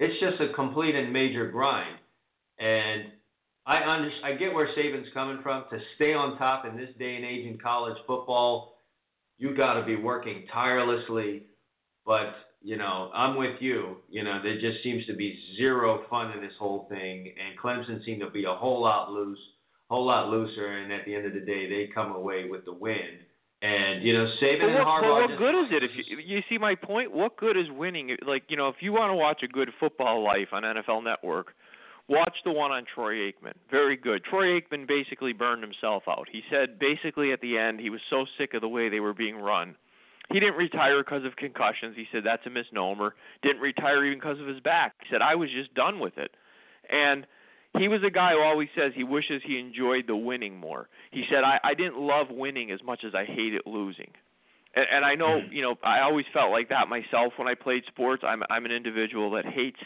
[0.00, 1.96] It's just a complete and major grind.
[2.58, 3.04] And
[3.66, 5.64] I under, I get where Saban's coming from.
[5.70, 8.73] To stay on top in this day and age in college football,
[9.38, 11.44] you got to be working tirelessly.
[12.06, 13.96] But you know, I'm with you.
[14.08, 18.04] You know, there just seems to be zero fun in this whole thing, and Clemson
[18.04, 19.38] seemed to be a whole lot loose,
[19.90, 20.78] whole lot looser.
[20.78, 23.18] And at the end of the day, they come away with the win.
[23.62, 25.00] And you know, Saban But and what, Harbaugh.
[25.02, 27.12] but what just- good is it if you, you see my point?
[27.12, 28.16] What good is winning?
[28.26, 31.54] Like you know, if you want to watch a good football life on NFL Network,
[32.08, 33.54] watch the one on Troy Aikman.
[33.70, 34.24] Very good.
[34.24, 36.28] Troy Aikman basically burned himself out.
[36.30, 39.14] He said basically at the end he was so sick of the way they were
[39.14, 39.74] being run.
[40.32, 41.96] He didn't retire because of concussions.
[41.96, 43.14] He said that's a misnomer.
[43.42, 44.94] Didn't retire even because of his back.
[45.00, 46.30] He said I was just done with it.
[46.90, 47.26] And
[47.78, 50.88] he was a guy who always says he wishes he enjoyed the winning more.
[51.10, 54.12] He said I, I didn't love winning as much as I hated losing.
[54.76, 55.52] And, and I know, hmm.
[55.52, 58.22] you know, I always felt like that myself when I played sports.
[58.26, 59.80] I'm I'm an individual that hates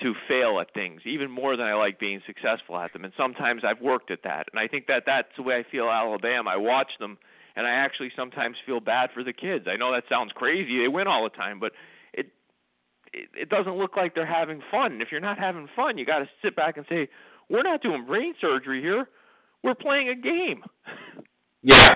[0.00, 3.04] to fail at things even more than I like being successful at them.
[3.04, 4.46] And sometimes I've worked at that.
[4.52, 6.50] And I think that that's the way I feel Alabama.
[6.50, 7.16] I watch them
[7.56, 9.66] and I actually sometimes feel bad for the kids.
[9.68, 10.80] I know that sounds crazy.
[10.80, 11.72] They win all the time, but
[12.12, 12.26] it
[13.12, 14.92] it, it doesn't look like they're having fun.
[14.92, 17.08] And if you're not having fun, you got to sit back and say,
[17.48, 19.06] "We're not doing brain surgery here.
[19.62, 20.64] We're playing a game."
[21.62, 21.94] Yeah.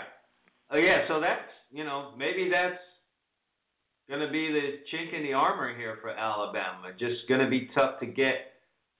[0.70, 2.80] Oh yeah, so that's you know maybe that's
[4.08, 6.88] going to be the chink in the armor here for Alabama.
[6.98, 8.52] Just going to be tough to get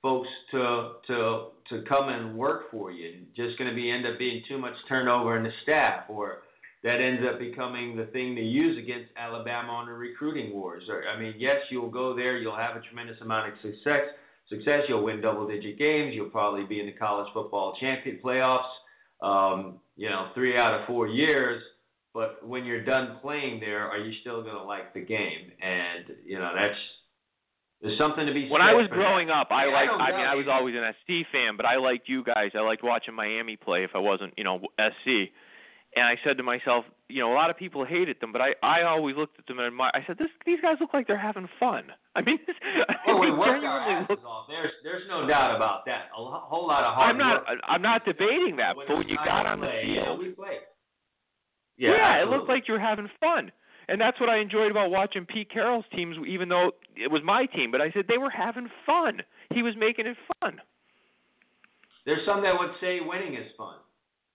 [0.03, 3.23] folks to to to come and work for you.
[3.37, 6.43] Just going to be end up being too much turnover in the staff, or
[6.85, 10.85] that ends up becoming the thing to use against Alabama on the recruiting wars.
[10.89, 14.03] Or I mean, yes, you'll go there, you'll have a tremendous amount of success.
[14.49, 16.15] Success, you'll win double-digit games.
[16.15, 18.71] You'll probably be in the college football champion playoffs.
[19.21, 21.63] Um, you know, three out of four years.
[22.15, 25.53] But when you're done playing there, are you still going to like the game?
[25.61, 26.79] And you know, that's
[27.83, 28.45] there's something to be.
[28.47, 28.51] Said.
[28.53, 29.35] When I was growing that.
[29.35, 29.91] up, I Yeah, liked.
[29.93, 32.51] don't I mean, I was always an SC fan, but I liked you guys.
[32.57, 35.31] I liked watching Miami play if I wasn't, you know, SC.
[35.97, 38.55] and I said to myself, you know, a lot of people hated them, but I
[38.63, 39.93] I always looked at them and admired.
[39.95, 41.85] I said, this these guys look like they're having fun.
[42.17, 42.39] I mean,
[43.07, 44.25] Oh, I we worked our look.
[44.25, 44.47] off.
[44.49, 46.07] There's there's no doubt about that.
[46.13, 47.61] A whole lot of hard I'm not work.
[47.69, 50.29] I'm not debating that, When but when you got on the play, know, field, we
[50.31, 50.61] played.
[51.79, 52.37] Yeah, it absolutely.
[52.37, 53.53] looked like you were having fun.
[53.91, 57.47] And that's what I enjoyed about watching Pete Carroll's teams, even though it was my
[57.47, 57.71] team.
[57.71, 59.23] But I said they were having fun.
[59.55, 60.61] He was making it fun.
[62.05, 63.77] There's some that would say winning is fun,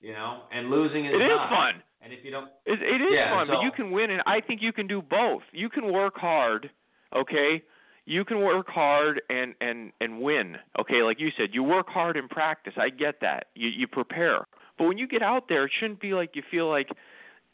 [0.02, 1.50] you know, and losing is It is not.
[1.50, 1.84] fun.
[2.02, 4.42] And if you don't, It, it is Yeah, fun, but you can win, and I
[4.42, 5.42] think you can do both.
[5.52, 6.70] You can work hard,
[7.16, 7.64] okay.
[8.06, 11.02] You can work hard and and and win, okay.
[11.04, 12.74] Like you said, you work hard in practice.
[12.76, 13.48] I get that.
[13.56, 14.46] You you prepare,
[14.78, 16.90] but when you get out there, it shouldn't be like you feel like,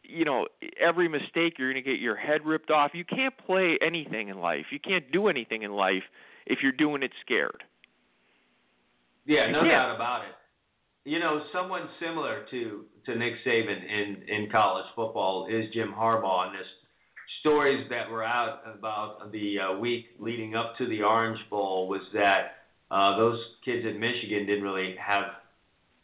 [0.09, 0.47] you know,
[0.79, 2.91] every mistake you're going to get your head ripped off.
[2.93, 4.65] You can't play anything in life.
[4.71, 6.03] You can't do anything in life
[6.45, 7.63] if you're doing it scared.
[9.25, 9.71] yeah, no Yeah.
[9.71, 10.35] doubt about it.
[11.05, 16.47] You know, someone similar to to Nick Saban in in college football is Jim Harbaugh,
[16.47, 16.67] and this
[17.39, 22.01] stories that were out about the uh, week leading up to the Orange Bowl was
[22.13, 22.57] that
[22.91, 25.25] uh, those kids at Michigan didn't really have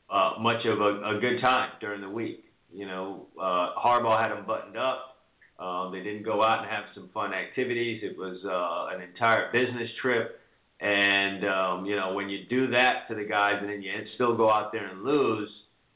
[0.09, 2.44] uh, much of a, a good time during the week.
[2.75, 5.15] You know, uh, Harbaugh had them buttoned up.
[5.57, 8.01] Um, they didn't go out and have some fun activities.
[8.03, 10.41] It was uh, an entire business trip.
[10.81, 14.35] And um, you know, when you do that to the guys, and then you still
[14.35, 15.49] go out there and lose,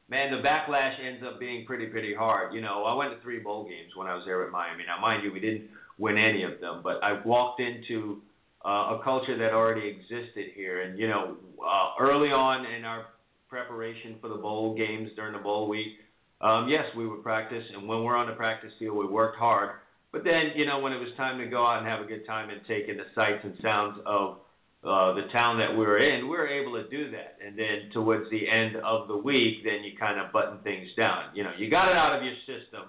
[0.10, 2.54] man, the backlash ends up being pretty, pretty hard.
[2.54, 4.86] You know, I went to three bowl games when I was there at Miami.
[4.88, 8.22] Now, mind you, we didn't win any of them, but I walked into
[8.65, 10.84] uh, a culture that already existed here.
[10.84, 13.08] And you know, uh, early on in our
[13.50, 15.98] preparation for the bowl games during the bowl week,
[16.41, 19.71] um, yes, we would practice, and when we're on the practice field, we worked hard.
[20.12, 22.25] But then, you know, when it was time to go out and have a good
[22.25, 24.38] time and take in the sights and sounds of
[24.84, 27.38] uh, the town that we were in, we were able to do that.
[27.45, 31.25] And then towards the end of the week, then you kind of button things down.
[31.36, 32.84] You know, you got it out of your system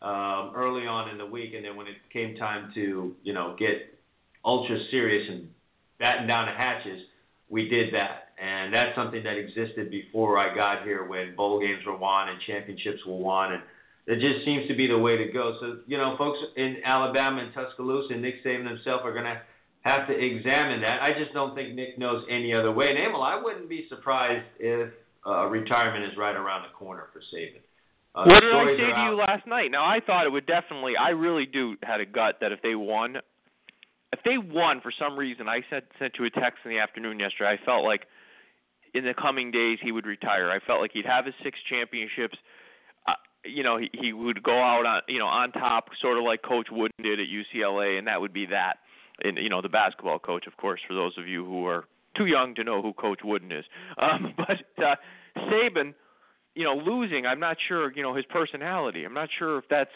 [0.00, 3.56] um, early on in the week, and then when it came time to, you know,
[3.58, 3.98] get
[4.44, 5.48] ultra serious and
[5.98, 7.00] batten down the hatches,
[7.48, 8.23] we did that.
[8.40, 12.38] And that's something that existed before I got here when bowl games were won and
[12.46, 13.52] championships were won.
[13.52, 13.62] And
[14.06, 15.56] it just seems to be the way to go.
[15.60, 19.40] So, you know, folks in Alabama and Tuscaloosa and Nick Saban himself are going to
[19.82, 21.02] have to examine that.
[21.02, 22.90] I just don't think Nick knows any other way.
[22.90, 24.90] And Emil, I wouldn't be surprised if
[25.26, 27.60] uh, retirement is right around the corner for Saban.
[28.14, 29.70] Uh, what did I say to you last night?
[29.70, 30.92] Now I thought it would definitely.
[30.96, 33.16] I really do had a gut that if they won,
[34.12, 37.18] if they won for some reason, I sent sent you a text in the afternoon
[37.18, 37.58] yesterday.
[37.60, 38.02] I felt like
[38.94, 40.50] in the coming days he would retire.
[40.50, 42.38] I felt like he'd have his six championships.
[43.06, 43.12] Uh,
[43.44, 46.42] you know, he he would go out on you know on top, sort of like
[46.42, 48.74] Coach Wooden did at UCLA, and that would be that.
[49.22, 51.84] And you know, the basketball coach, of course, for those of you who are
[52.16, 53.64] too young to know who Coach Wooden is.
[53.98, 54.96] Um, but uh,
[55.36, 55.94] Saban,
[56.54, 57.92] you know, losing, I'm not sure.
[57.92, 59.04] You know, his personality.
[59.04, 59.90] I'm not sure if that's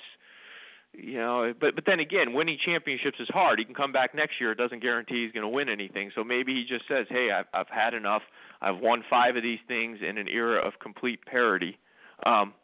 [0.92, 3.58] you know, but but then again, winning championships is hard.
[3.58, 4.52] He can come back next year.
[4.52, 6.10] It doesn't guarantee he's going to win anything.
[6.14, 8.22] So maybe he just says, "Hey, I've I've had enough.
[8.60, 11.78] I've won five of these things in an era of complete parity."
[12.26, 12.54] Um,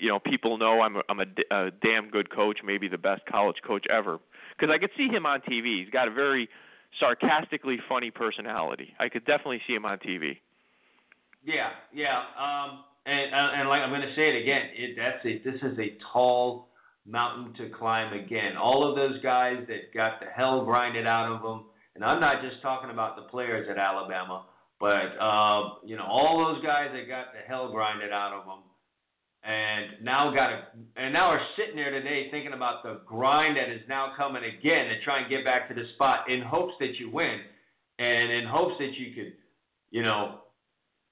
[0.00, 3.22] you know, people know I'm a, I'm a, a damn good coach, maybe the best
[3.26, 4.18] college coach ever.
[4.56, 5.82] Because I could see him on TV.
[5.82, 6.48] He's got a very
[6.98, 8.94] sarcastically funny personality.
[8.98, 10.38] I could definitely see him on TV.
[11.44, 12.22] Yeah, yeah.
[12.38, 14.62] Um, and and like I'm going to say it again.
[14.76, 16.68] It, that's a this is a tall
[17.08, 18.56] mountain to climb again.
[18.56, 22.42] All of those guys that got the hell grinded out of them, and I'm not
[22.42, 24.44] just talking about the players at Alabama,
[24.78, 28.62] but uh, you know all those guys that got the hell grinded out of them,
[29.42, 30.62] and now got a,
[30.96, 34.88] and now are sitting there today thinking about the grind that is now coming again
[34.88, 37.40] to try and get back to the spot in hopes that you win,
[37.98, 39.32] and in hopes that you could,
[39.90, 40.40] you know,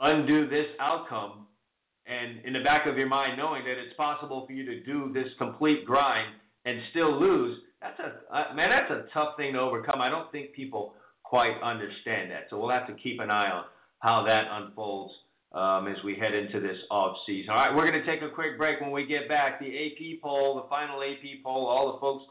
[0.01, 1.46] undo this outcome
[2.07, 5.13] and in the back of your mind knowing that it's possible for you to do
[5.13, 9.61] this complete grind and still lose that's a uh, man that's a tough thing to
[9.61, 10.01] overcome.
[10.01, 12.47] I don't think people quite understand that.
[12.51, 13.65] So we'll have to keep an eye on
[13.99, 15.13] how that unfolds
[15.53, 18.35] um, as we head into this off season all right we're going to take a
[18.35, 18.81] quick break.
[18.81, 22.25] When we get back the ap poll the final ap poll all the folks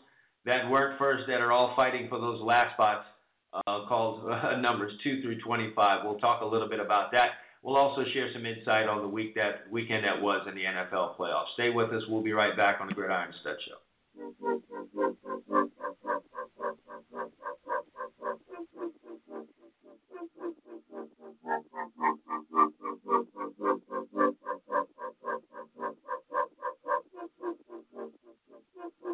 [0.45, 3.05] that weren't first that are all fighting for those last spots
[3.53, 7.29] uh, called uh, numbers 2 through 25 we'll talk a little bit about that
[7.65, 11.17] We'll also share some insight on the week that weekend that was in the NFL
[11.17, 11.49] playoffs.
[11.55, 12.03] Stay with us.
[12.07, 13.81] We'll be right back on the Gridiron Stud Show.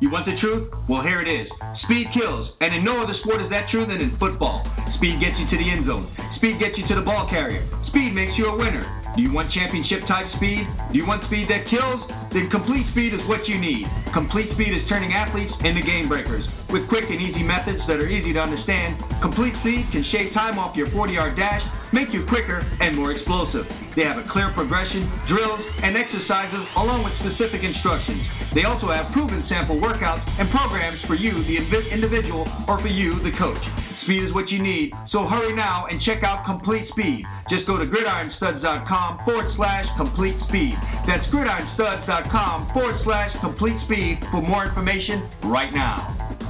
[0.00, 0.70] You want the truth?
[0.88, 1.50] Well, here it is.
[1.82, 4.62] Speed kills, and in no other sport is that true than in football.
[4.94, 6.06] Speed gets you to the end zone.
[6.36, 7.66] Speed gets you to the ball carrier.
[7.90, 8.86] Speed makes you a winner.
[9.18, 10.62] Do you want championship type speed?
[10.92, 12.06] Do you want speed that kills?
[12.30, 13.82] Then Complete Speed is what you need.
[14.14, 16.46] Complete Speed is turning athletes into game breakers.
[16.70, 20.54] With quick and easy methods that are easy to understand, Complete Speed can shave time
[20.54, 23.66] off your 40 yard dash, make you quicker and more explosive.
[23.98, 28.22] They have a clear progression, drills, and exercises along with specific instructions.
[28.54, 31.58] They also have proven sample workouts and programs for you, the
[31.90, 33.66] individual, or for you, the coach.
[34.08, 37.26] Speed is what you need, so hurry now and check out Complete Speed.
[37.50, 40.72] Just go to gridironstuds.com forward slash complete speed.
[41.06, 46.40] That's gridironstuds.com forward slash complete speed for more information right now.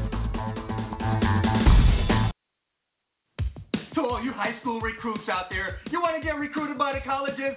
[3.97, 7.01] To all you high school recruits out there, you want to get recruited by the
[7.05, 7.57] colleges?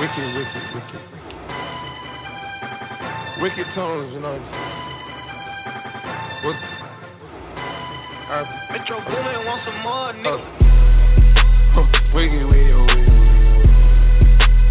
[0.00, 1.02] Wicked, wicked, wicked.
[3.42, 4.32] Wicked tones, you know.
[6.40, 6.56] What?
[8.32, 10.40] Uh, Metro Boomin want some more, uh, nigga.
[11.76, 11.84] huh,
[12.14, 13.12] wicked, wicked, wicked.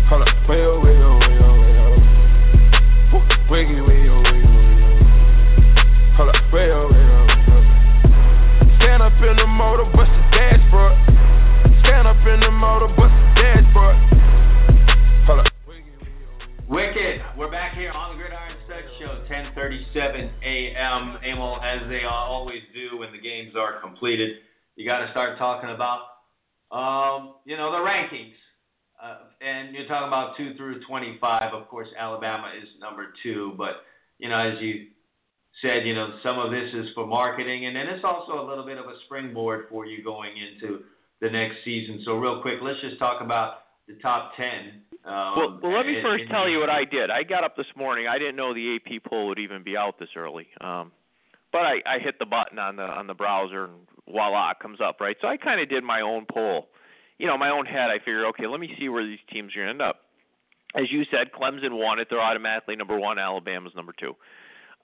[0.09, 1.93] Hold up, wait, oh, wait, oh, wait, oh, wait, oh.
[3.51, 3.85] Wicked.
[6.17, 7.61] Hold up, wait, oh, wait, oh, wait, oh.
[8.81, 10.97] Stand up in the motor, bust the dashboard.
[11.85, 12.89] Stand up in the motor,
[16.99, 17.21] Wicked.
[17.37, 21.17] We're back here on the Gridiron Stud Show, 10:37 a.m.
[21.23, 24.39] Emil, as they always do when the games are completed.
[24.75, 26.01] You got to start talking about,
[26.71, 28.33] um, you know, the rankings,
[29.01, 31.53] uh, and you're talking about two through 25.
[31.53, 33.83] Of course, Alabama is number two, but
[34.17, 34.87] you know, as you
[35.61, 38.65] said, you know, some of this is for marketing, and then it's also a little
[38.65, 40.81] bit of a springboard for you going into
[41.21, 42.01] the next season.
[42.03, 44.45] So, real quick, let's just talk about the top 10.
[45.03, 47.09] Um, well, well, let me in- first in tell you what I did.
[47.09, 48.07] I got up this morning.
[48.07, 50.47] I didn't know the AP poll would even be out this early.
[50.61, 50.91] Um,
[51.51, 53.73] but I, I hit the button on the on the browser and
[54.07, 55.17] voila, it comes up, right?
[55.19, 56.67] So I kind of did my own poll.
[57.17, 57.89] You know, my own head.
[57.89, 60.01] I figured, okay, let me see where these teams are going to end up.
[60.75, 62.07] As you said, Clemson won it.
[62.09, 63.17] They're automatically number one.
[63.17, 64.13] Alabama's number two.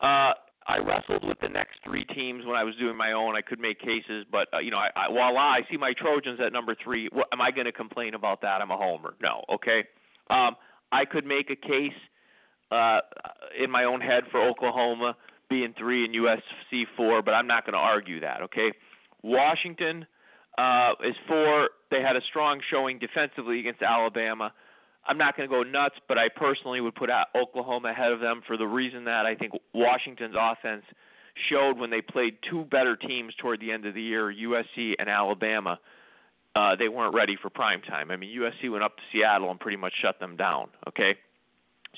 [0.02, 0.34] Uh,
[0.68, 3.36] I wrestled with the next three teams when I was doing my own.
[3.36, 6.40] I could make cases, but uh, you know, I, I, voila, I see my Trojans
[6.44, 7.08] at number three.
[7.12, 8.62] What, am I going to complain about that?
[8.62, 9.14] I'm a homer.
[9.22, 9.84] No, okay.
[10.30, 10.56] Um,
[10.92, 11.94] I could make a case
[12.72, 13.00] uh,
[13.64, 15.16] in my own head for Oklahoma
[15.50, 18.42] being three and USC four, but I'm not going to argue that.
[18.44, 18.72] Okay.
[19.24, 20.06] Washington
[20.58, 21.70] uh, is four.
[21.92, 24.52] They had a strong showing defensively against Alabama.
[25.08, 28.42] I'm not going to go nuts, but I personally would put Oklahoma ahead of them
[28.48, 30.84] for the reason that I think Washington's offense
[31.50, 35.10] showed when they played two better teams toward the end of the year, USC and
[35.10, 35.80] Alabama.
[36.56, 38.10] Uh, they weren't ready for prime time.
[38.10, 40.70] I mean, USC went up to Seattle and pretty much shut them down.
[40.88, 41.16] Okay,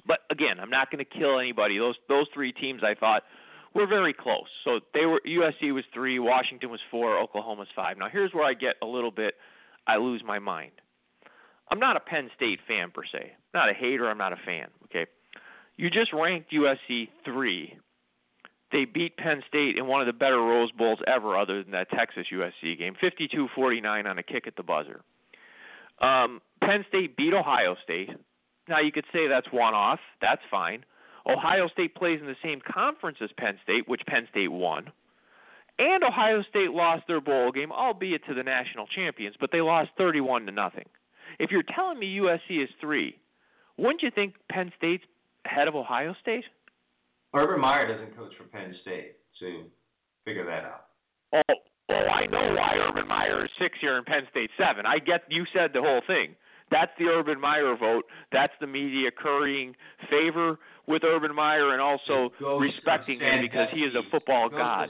[0.05, 1.77] but again, I'm not going to kill anybody.
[1.77, 3.23] Those those three teams I thought
[3.75, 4.47] were very close.
[4.63, 7.97] So they were USC was three, Washington was four, Oklahoma's five.
[7.97, 9.35] Now here's where I get a little bit
[9.85, 10.71] I lose my mind.
[11.69, 13.33] I'm not a Penn State fan per se.
[13.53, 14.09] Not a hater.
[14.09, 14.67] I'm not a fan.
[14.85, 15.05] Okay,
[15.75, 17.77] you just ranked USC three.
[18.71, 21.89] They beat Penn State in one of the better Rose Bowls ever, other than that
[21.89, 25.01] Texas USC game, 52-49 on a kick at the buzzer.
[26.01, 28.09] Um, Penn State beat Ohio State.
[28.67, 29.99] Now you could say that's one off.
[30.21, 30.83] That's fine.
[31.25, 34.91] Ohio State plays in the same conference as Penn State, which Penn State won.
[35.79, 39.91] And Ohio State lost their bowl game, albeit to the national champions, but they lost
[39.97, 40.85] 31 to nothing.
[41.39, 43.15] If you're telling me USC is 3,
[43.77, 45.03] wouldn't you think Penn State's
[45.45, 46.43] ahead of Ohio State?
[47.35, 49.45] Urban Meyer doesn't coach for Penn State, so
[50.25, 50.85] figure that out.
[51.33, 51.53] Oh,
[51.89, 54.85] oh, I know why Urban Meyer is six here and Penn State seven.
[54.85, 56.35] I get you said the whole thing.
[56.71, 58.05] That's the Urban Meyer vote.
[58.31, 59.75] That's the media currying
[60.09, 64.89] favor with Urban Meyer and also respecting him because he is a football god.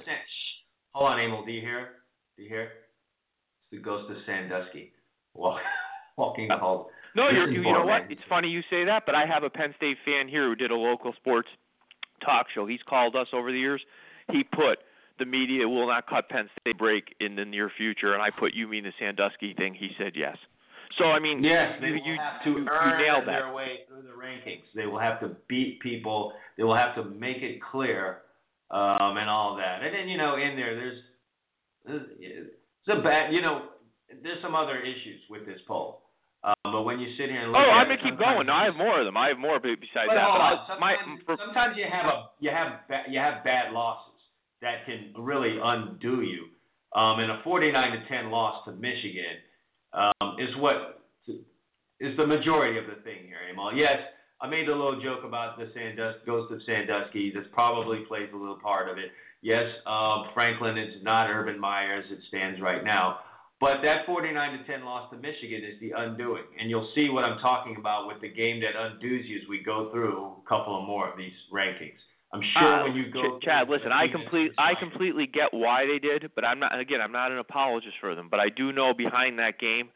[0.94, 1.46] Hold on, Emil.
[1.46, 1.90] Do you hear?
[2.36, 2.64] Do you hear?
[2.64, 4.94] It's the ghost of Sandusky
[5.34, 5.60] walk,
[6.18, 6.86] walking the.
[7.16, 8.04] No, you're, you, you know what?
[8.10, 10.72] It's funny you say that, but I have a Penn State fan here who did
[10.72, 11.48] a local sports
[12.24, 12.68] talk show.
[12.68, 13.82] He's called us over the years.
[14.32, 14.80] He put
[15.20, 18.54] the media will not cut Penn State break in the near future, and I put
[18.54, 19.74] you mean the Sandusky thing.
[19.74, 20.38] He said yes.
[20.98, 23.54] So I mean, yes, they you, will you, have to you, you earn nailed their
[23.54, 24.64] way through the rankings.
[24.76, 26.34] They will have to beat people.
[26.58, 28.20] They will have to make it clear,
[28.72, 29.84] um, and all that.
[29.84, 31.02] And then you know, in there, there's
[31.86, 33.34] there's a bad.
[33.34, 33.64] You know,
[34.24, 36.04] there's some other issues with this poll.
[36.44, 38.48] Um, but when you sit here and look Oh, I'm gonna keep going.
[38.48, 39.18] No, I have more of them.
[39.18, 40.28] I have more besides But that.
[40.28, 40.78] But on.
[40.78, 44.14] I, my, sometimes, for, sometimes you have a you have ba- you have bad losses
[44.62, 46.46] that can really undo you.
[46.96, 49.38] Um, and a 49 to 10 loss to Michigan
[49.94, 51.04] um, is what
[52.00, 53.76] is the majority of the thing here, Amal.
[53.76, 54.00] Yes,
[54.42, 57.32] I made a little joke about the Sandus- ghost of Sandusky.
[57.32, 59.12] This probably plays a little part of it.
[59.42, 63.20] Yes, um, Franklin is not Urban Meyer as it stands right now.
[63.60, 67.24] But that 49 to 10 loss to Michigan is the undoing, and you'll see what
[67.24, 70.80] I'm talking about with the game that undoes you as we go through a couple
[70.80, 71.98] of more of these rankings.
[72.34, 75.88] I'm sure uh, when you go, Ch- Chad, listen, I complete, I completely get why
[75.88, 76.78] they did, but I'm not.
[76.78, 79.90] Again, I'm not an apologist for them, but I do know behind that game,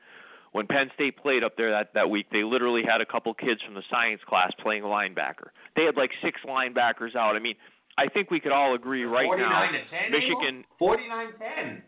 [0.53, 3.61] when Penn State played up there that that week, they literally had a couple kids
[3.61, 5.51] from the science class playing linebacker.
[5.75, 7.35] They had like six linebackers out.
[7.35, 7.55] I mean,
[7.97, 10.63] I think we could all agree right 49 now, to 10, Michigan.
[10.79, 11.83] 49 10.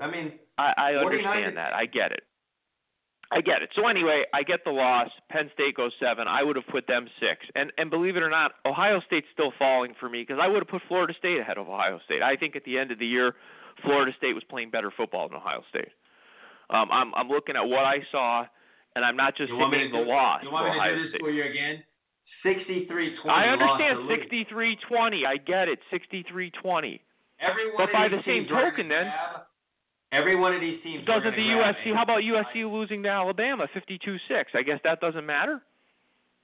[0.00, 1.72] I mean, I, I understand that.
[1.72, 2.22] I get it.
[3.32, 3.70] I get it.
[3.74, 5.08] So anyway, I get the loss.
[5.30, 6.28] Penn State goes seven.
[6.28, 7.44] I would have put them six.
[7.56, 10.58] And and believe it or not, Ohio State's still falling for me because I would
[10.62, 12.22] have put Florida State ahead of Ohio State.
[12.22, 13.34] I think at the end of the year,
[13.82, 15.90] Florida State was playing better football than Ohio State.
[16.70, 18.46] Um, I'm I'm looking at what I saw,
[18.94, 20.78] and I'm not just you want me saying the do, loss you want me to
[20.78, 21.20] Ohio do this State.
[21.20, 21.82] for you again?
[22.42, 23.30] 63 20.
[23.30, 24.18] I understand loss
[24.90, 25.26] 63-20.
[25.26, 25.80] I get it.
[25.92, 27.00] 63-20.
[27.40, 29.46] Every one But by the same token, then- grab,
[30.16, 31.94] every one of these teams Doesn't the USC?
[31.94, 34.18] How about USC losing to Alabama 52-6?
[34.54, 35.60] I guess that doesn't matter.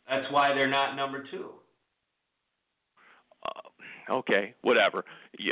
[0.09, 1.51] That's why they're not number two.
[3.45, 5.05] Uh, okay, whatever.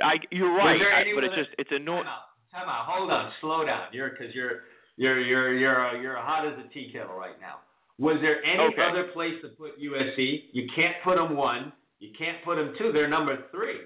[0.03, 2.05] I, you're right, I- but it's just it's annoying.
[2.05, 2.51] Time out.
[2.53, 2.85] Time out.
[2.87, 3.33] Hold on.
[3.41, 3.87] Slow down.
[3.93, 4.63] You're because you're
[4.97, 7.57] you're you're you're uh, you're hot as a tea kettle right now.
[7.99, 8.83] Was there any Okay.
[8.83, 10.45] other place to put USC?
[10.53, 11.73] You can't put them one.
[11.99, 12.93] You can't put them two.
[12.93, 13.77] They're number three.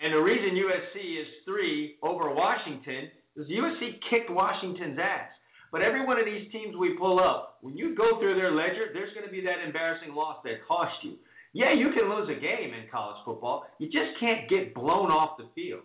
[0.00, 5.28] And the reason USC is three over Washington is USC kicked Washington's ass.
[5.72, 8.86] But every one of these teams we pull up, when you go through their ledger,
[8.94, 11.14] there's going to be that embarrassing loss that cost you.
[11.52, 13.66] Yeah, you can lose a game in college football.
[13.78, 15.82] You just can't get blown off the field.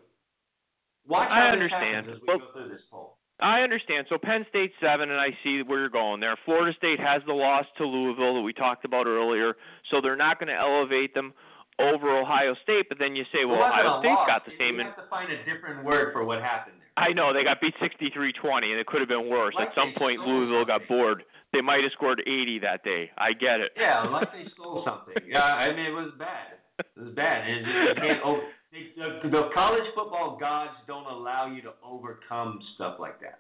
[1.08, 2.08] Watch I how understand.
[2.08, 3.18] this as we Well- go through this poll.
[3.40, 4.06] I understand.
[4.08, 6.36] So Penn State seven, and I see where you're going there.
[6.46, 9.58] Florida State has the loss to Louisville that we talked about earlier,
[9.90, 11.34] so they're not going to elevate them
[11.80, 12.88] over Ohio State.
[12.88, 14.28] But then you say, well, wasn't Ohio State's loss.
[14.28, 14.80] got the same.
[14.80, 16.78] In, have to find a different word for what happened.
[16.98, 19.54] I know they got beat 63-20, and it could have been worse.
[19.56, 21.24] Like At some point, Louisville got bored.
[21.54, 23.10] They might have scored 80 that day.
[23.18, 23.72] I get it.
[23.78, 25.16] Yeah, like they stole something.
[25.28, 26.60] Yeah, I mean it was bad.
[26.80, 28.42] It was bad, and you you can't over.
[28.72, 33.40] they- The, the college football gods don't allow you to overcome stuff like that.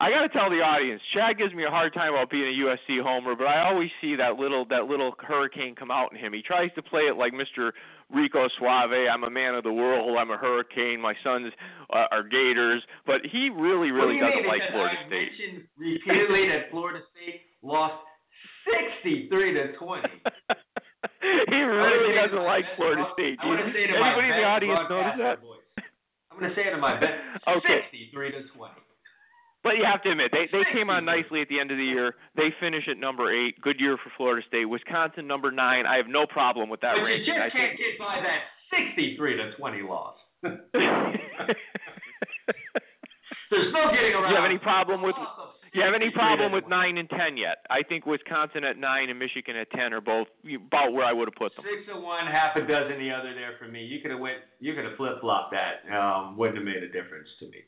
[0.00, 2.56] I got to tell the audience, Chad gives me a hard time about being a
[2.66, 6.32] USC homer, but I always see that little that little hurricane come out in him.
[6.32, 7.72] He tries to play it like Mr.
[8.10, 8.92] Rico Suave.
[9.12, 10.16] I'm a man of the world.
[10.18, 11.00] I'm a hurricane.
[11.00, 11.52] My sons
[11.92, 15.28] uh, are Gators, but he really, really you doesn't like Florida I State.
[15.38, 17.94] mentioned repeatedly that Florida State lost
[19.04, 20.08] 63 to 20.
[21.48, 23.38] he really doesn't like Florida State.
[23.44, 25.40] Want to Do say you- to my Anybody in the best audience notice that?
[25.40, 25.84] voice,
[26.32, 27.12] I'm going to say it to my best.
[27.48, 27.80] Okay.
[27.92, 28.72] 63 to 20.
[29.64, 31.84] But you have to admit, they they came on nicely at the end of the
[31.84, 32.14] year.
[32.36, 33.60] They finish at number eight.
[33.60, 34.64] Good year for Florida State.
[34.66, 35.84] Wisconsin number nine.
[35.84, 37.26] I have no problem with that But you ranking.
[37.26, 38.40] just I can't think get by that
[38.70, 40.14] 63 to 20 loss.
[43.50, 44.30] There's no getting around.
[44.30, 45.16] You have any problem with-
[45.74, 47.58] you have any problem with nine and ten yet?
[47.68, 50.26] I think Wisconsin at nine and Michigan at ten are both
[50.66, 51.64] about where I would have put them.
[51.68, 53.84] Six of one, half a dozen the other there for me.
[53.84, 55.84] You could have went, you could have flip flopped that.
[55.94, 57.64] Um, wouldn't have made a difference to me.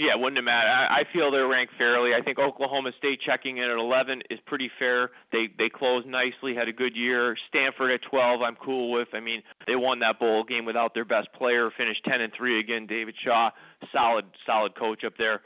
[0.00, 0.70] Yeah, wouldn't have mattered.
[0.70, 2.12] I, I feel they're ranked fairly.
[2.14, 5.10] I think Oklahoma State checking in at 11 is pretty fair.
[5.30, 7.36] They they closed nicely, had a good year.
[7.50, 9.08] Stanford at 12, I'm cool with.
[9.12, 12.60] I mean, they won that bowl game without their best player, finished 10 and 3
[12.60, 12.86] again.
[12.86, 13.50] David Shaw,
[13.92, 15.42] solid solid coach up there.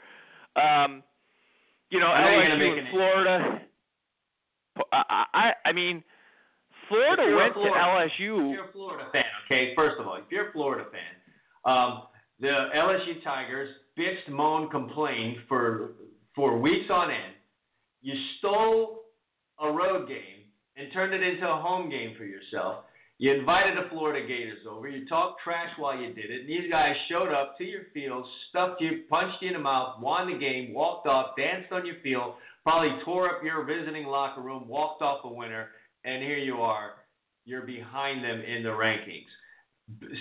[0.55, 1.03] Um,
[1.89, 3.61] you know, LSU and Florida.
[4.93, 6.01] I, I I mean,
[6.87, 8.07] Florida went Florida, to LSU.
[8.07, 9.73] If you're a Florida fan, okay.
[9.75, 12.03] First of all, if you're a Florida fan, um,
[12.39, 15.91] the LSU Tigers bitched, moaned, complained for
[16.35, 17.33] for weeks on end.
[18.01, 19.01] You stole
[19.59, 22.83] a road game and turned it into a home game for yourself.
[23.17, 24.89] You invited the Florida Gators over.
[24.89, 26.41] You talked trash while you did it.
[26.41, 30.01] And these guys showed up to your field, stuffed you, punched you in the mouth,
[30.01, 32.33] won the game, walked off, danced on your field,
[32.63, 35.69] probably tore up your visiting locker room, walked off a winner,
[36.03, 36.91] and here you are.
[37.45, 39.31] You're behind them in the rankings.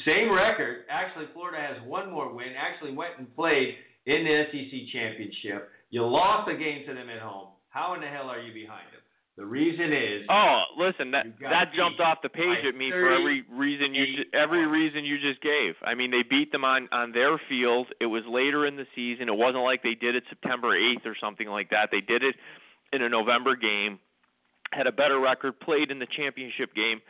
[0.04, 0.84] Same record.
[0.90, 2.48] Actually, Florida has one more win.
[2.58, 3.74] Actually, went and played
[4.06, 5.70] in the SEC championship.
[5.90, 7.48] You lost a game to them at home.
[7.70, 9.00] How in the hell are you behind them?
[9.36, 10.26] The reason is.
[10.30, 14.30] Oh, listen, that that jumped off the page at me for every reason you ju-
[14.32, 15.74] every reason you just gave.
[15.84, 17.88] I mean, they beat them on on their field.
[18.00, 19.28] It was later in the season.
[19.28, 21.88] It wasn't like they did it September 8th or something like that.
[21.90, 22.36] They did it
[22.92, 23.98] in a November game.
[24.70, 25.58] Had a better record.
[25.58, 27.00] Played in the championship game.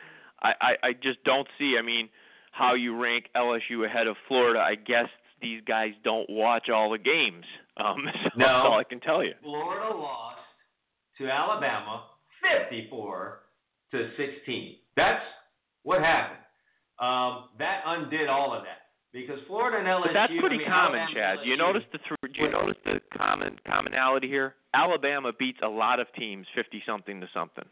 [0.43, 1.77] I I, I just don't see.
[1.79, 2.09] I mean,
[2.55, 4.61] how you rank LSU ahead of Florida.
[4.61, 5.09] I guess
[5.43, 7.45] these guys don't watch all the games.
[7.77, 8.47] Um, so No.
[8.47, 9.35] that's all I can tell you.
[9.43, 10.39] Florida lost
[11.19, 12.05] to Alabama
[12.69, 13.41] 54
[13.93, 14.77] to 16.
[14.97, 15.23] That's
[15.83, 16.41] what happened.
[17.01, 20.05] Um, that undid all of that because Florida and LSU.
[20.07, 21.39] But that's pretty I mean, common, Alabama, Chad.
[21.45, 24.55] Do you notice the th- do you notice the common commonality here?
[24.75, 27.65] Alabama beats a lot of teams fifty something to something.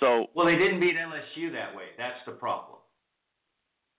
[0.00, 1.84] So Well, they didn't beat LSU that way.
[1.96, 2.78] That's the problem.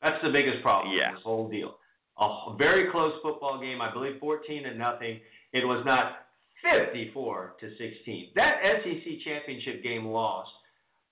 [0.02, 1.10] That's the biggest problem Yeah.
[1.10, 1.78] in this whole deal.
[2.20, 5.20] A very close football game, I believe 14 to nothing.
[5.54, 6.28] It was not
[6.62, 8.32] 54 to 16.
[8.36, 10.48] That SEC championship game loss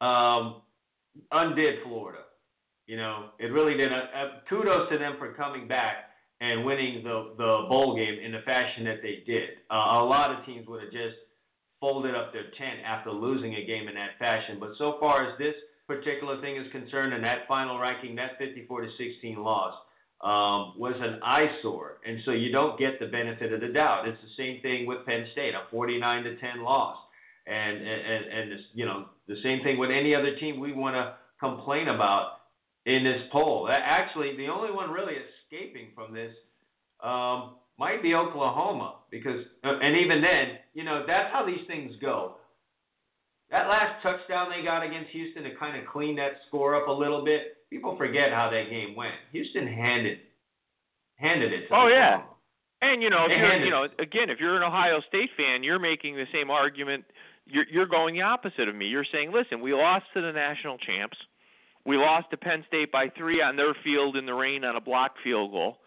[0.02, 0.62] um,
[1.32, 2.24] undid Florida.
[2.88, 3.92] You know, it really did.
[3.92, 6.10] Uh, uh, kudos to them for coming back
[6.42, 9.50] and winning the the bowl game in the fashion that they did.
[9.70, 11.16] Uh, a lot of teams would have just
[11.80, 14.58] folded up their tent after losing a game in that fashion.
[14.60, 15.56] But so far as this
[15.90, 19.74] particular thing is concerned, and that final ranking, that 54 to 16 loss
[20.22, 24.08] um, was an eyesore, and so you don't get the benefit of the doubt.
[24.08, 26.98] It's the same thing with Penn State, a 49 to 10 loss,
[27.48, 30.96] and and and this, you know the same thing with any other team we want
[30.96, 32.42] to complain about
[32.86, 33.70] in this poll.
[33.72, 36.32] Actually, the only one really escaping from this
[37.04, 41.94] um, might be Oklahoma because, uh, and even then, you know, that's how these things
[42.02, 42.36] go.
[43.52, 46.92] That last touchdown they got against Houston to kind of clean that score up a
[46.92, 47.58] little bit.
[47.70, 49.14] People forget how that game went.
[49.32, 50.20] Houston handed
[51.16, 51.68] handed it.
[51.68, 52.22] To Oh, yeah.
[52.82, 55.80] And you know, if you're, you know, again, if you're an Ohio State fan, you're
[55.80, 57.04] making the same argument.
[57.46, 58.88] You're you're going the opposite of me.
[58.88, 61.18] You're saying, listen, we lost to the national champs.
[61.86, 64.82] We lost to Penn State by three on their field in the rain on a
[64.82, 65.80] blocked field goal.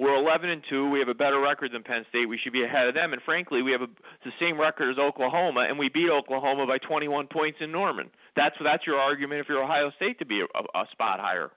[0.00, 0.88] We're 11 and two.
[0.88, 2.24] We have a better record than Penn State.
[2.24, 3.12] We should be ahead of them.
[3.12, 3.86] And frankly, we have a,
[4.24, 8.08] the same record as Oklahoma, and we beat Oklahoma by 21 points in Norman.
[8.34, 11.50] That's that's your argument if you're Ohio State to be a, a, a spot higher.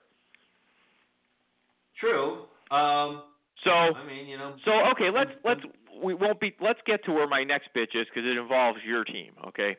[1.98, 2.42] True.
[2.70, 3.22] Um,
[3.64, 4.56] So I mean, you know.
[4.66, 5.62] So okay, let's let's
[6.02, 9.04] we won't be let's get to where my next pitch is because it involves your
[9.04, 9.32] team.
[9.48, 9.78] Okay,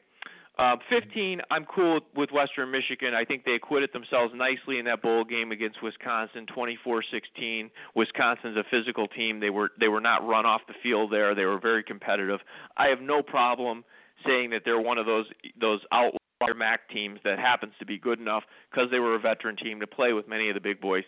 [0.58, 1.42] um, 15.
[1.52, 3.14] I'm cool with Western Michigan.
[3.14, 7.70] I think they acquitted themselves nicely in that bowl game against Wisconsin, 24-16.
[7.94, 9.40] Wisconsin's a physical team.
[9.40, 11.36] They were they were not run off the field there.
[11.36, 12.40] They were very competitive.
[12.78, 13.84] I have no problem
[14.26, 15.26] saying that they're one of those
[15.60, 19.58] those outlier MAC teams that happens to be good enough because they were a veteran
[19.58, 21.04] team to play with many of the big boys.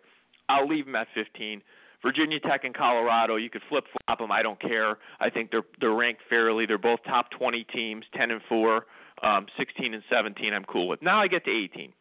[0.50, 1.62] I'll leave them at 15.
[2.04, 4.32] Virginia Tech and Colorado, you could flip flop them.
[4.32, 4.98] I don't care.
[5.20, 6.66] I think they're they're ranked fairly.
[6.66, 8.86] They're both top 20 teams, 10 and 4,
[9.24, 10.54] um, 16 and 17.
[10.54, 11.02] I'm cool with.
[11.02, 11.94] Now I get to 18.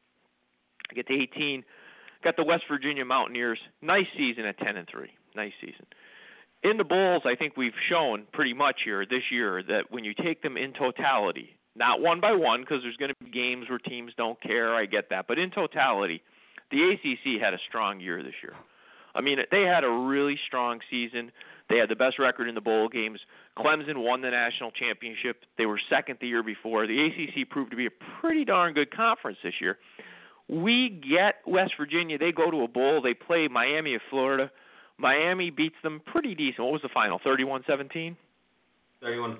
[0.90, 1.64] I get to 18.
[2.22, 3.58] Got the West Virginia Mountaineers.
[3.82, 5.08] Nice season at 10 and 3.
[5.34, 5.86] Nice season.
[6.62, 10.14] In the bowls, I think we've shown pretty much here this year that when you
[10.14, 13.78] take them in totality, not one by one, because there's going to be games where
[13.78, 14.74] teams don't care.
[14.74, 16.22] I get that, but in totality,
[16.70, 18.54] the ACC had a strong year this year.
[19.16, 21.32] I mean, they had a really strong season.
[21.68, 23.18] They had the best record in the bowl games.
[23.58, 25.38] Clemson won the national championship.
[25.58, 26.86] They were second the year before.
[26.86, 27.90] The ACC proved to be a
[28.20, 29.78] pretty darn good conference this year.
[30.48, 32.18] We get West Virginia.
[32.18, 33.00] They go to a bowl.
[33.02, 34.50] They play Miami of Florida.
[34.98, 36.64] Miami beats them pretty decent.
[36.64, 37.18] What was the final?
[37.18, 38.16] 31-17?
[39.02, 39.36] 31-14,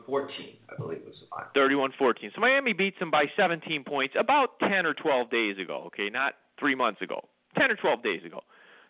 [0.71, 1.89] I believe was the final.
[2.01, 2.35] 31-14.
[2.35, 5.85] So Miami beats them by 17 points about 10 or 12 days ago.
[5.87, 7.21] Okay, not three months ago.
[7.59, 8.41] 10 or 12 days ago.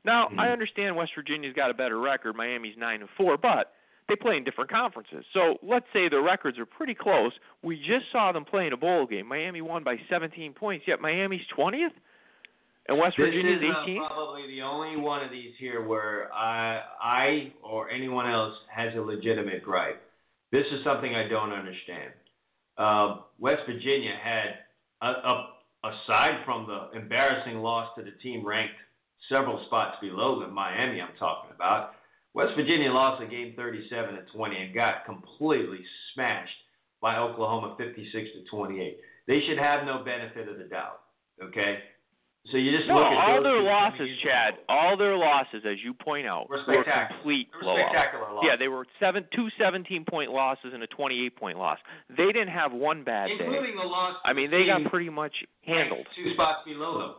[0.07, 0.41] Now Mm-hmm.
[0.41, 2.35] I understand West Virginia's got a better record.
[2.37, 3.73] Miami's nine and four, but
[4.09, 5.25] they play in different conferences.
[5.35, 7.33] So let's say the records are pretty close.
[7.63, 9.27] We just saw them play in a bowl game.
[9.27, 11.89] Miami won by 17 points, yet Miami's 20th,
[12.89, 14.07] and West This Virginia's is uh, 18th.
[14.07, 19.01] probably the only one of these here where I, I or anyone else has a
[19.01, 20.01] legitimate gripe.
[20.53, 22.13] This is something I don't understand.
[22.79, 24.55] Uh, West Virginia had,
[25.03, 25.49] a, a,
[25.85, 28.75] aside from the embarrassing loss to the team ranked
[29.29, 31.93] several spots below them, Miami, I'm talking about.
[32.35, 35.81] West Virginia lost the game 37 to 20 and got completely
[36.15, 36.51] smashed
[37.01, 38.99] by Oklahoma 56 to 28.
[39.27, 41.01] They should have no benefit of the doubt.
[41.43, 41.79] Okay,
[42.51, 44.09] so you just No, look at all their losses.
[44.23, 47.93] Chad, all their losses, as you point out, Were were complete were blowouts.
[48.15, 48.49] losses.
[48.49, 51.79] Yeah, they were seven, two 17 point losses and a 28 point loss.
[52.17, 53.37] They didn't have one bad day.
[53.41, 54.17] including the loss.
[54.25, 56.07] I mean, they got pretty much handled.
[56.15, 57.15] Two spots below them.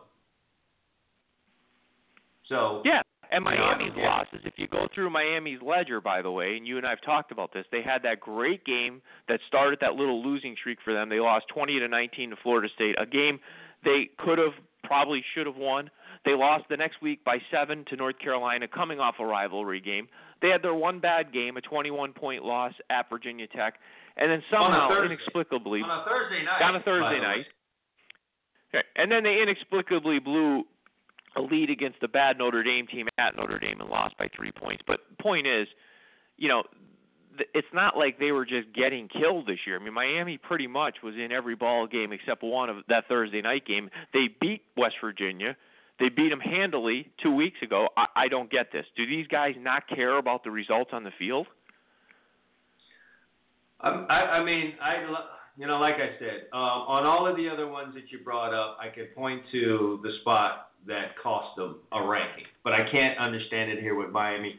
[2.48, 4.08] So Yeah, and You know, Miami's yeah.
[4.08, 7.02] losses, if you go through Miami's ledger, by the way, and you and I have
[7.02, 10.92] talked about this, they had that great game that started that little losing streak for
[10.94, 11.08] them.
[11.08, 13.38] They lost 20 to 19 to Florida State, a game
[13.84, 15.90] they could have, probably should have won.
[16.24, 20.08] They lost the next week by seven to North Carolina, coming off a rivalry game.
[20.42, 23.74] They had their one bad game, a 21 point loss at Virginia Tech,
[24.16, 25.14] and then somehow, Thursday.
[25.14, 26.62] inexplicably, on a Thursday night.
[26.62, 27.46] on a Thursday night.
[28.74, 28.84] Okay.
[28.96, 30.64] And then they inexplicably blew
[31.38, 34.52] a lead against the bad Notre Dame team at Notre Dame and lost by three
[34.52, 34.82] points.
[34.86, 35.66] But the point is,
[36.36, 36.64] you know,
[37.54, 39.78] it's not like they were just getting killed this year.
[39.80, 43.40] I mean, Miami pretty much was in every ball game except one of that Thursday
[43.40, 43.88] night game.
[44.12, 45.56] They beat West Virginia.
[46.00, 47.88] They beat them handily two weeks ago.
[47.96, 48.86] I, I don't get this.
[48.96, 51.46] Do these guys not care about the results on the field?
[53.80, 54.94] Um, I, I mean, I,
[55.56, 58.52] you know, like I said, uh, on all of the other ones that you brought
[58.52, 63.18] up, I could point to the spot that cost them a ranking, but I can't
[63.18, 64.56] understand it here with Miami.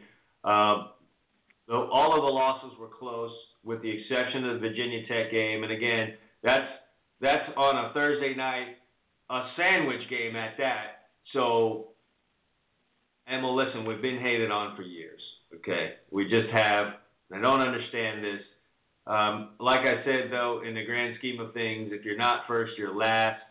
[1.70, 3.32] Though all of the losses were close,
[3.64, 6.68] with the exception of the Virginia Tech game, and again, that's
[7.22, 8.78] that's on a Thursday night,
[9.30, 11.06] a sandwich game at that.
[11.34, 11.90] So,
[13.28, 15.22] and listen, we've been hated on for years.
[15.56, 16.94] Okay, we just have.
[17.32, 18.42] I don't understand this.
[19.06, 22.74] Um, like I said, though, in the grand scheme of things, if you're not first,
[22.78, 23.42] you're last.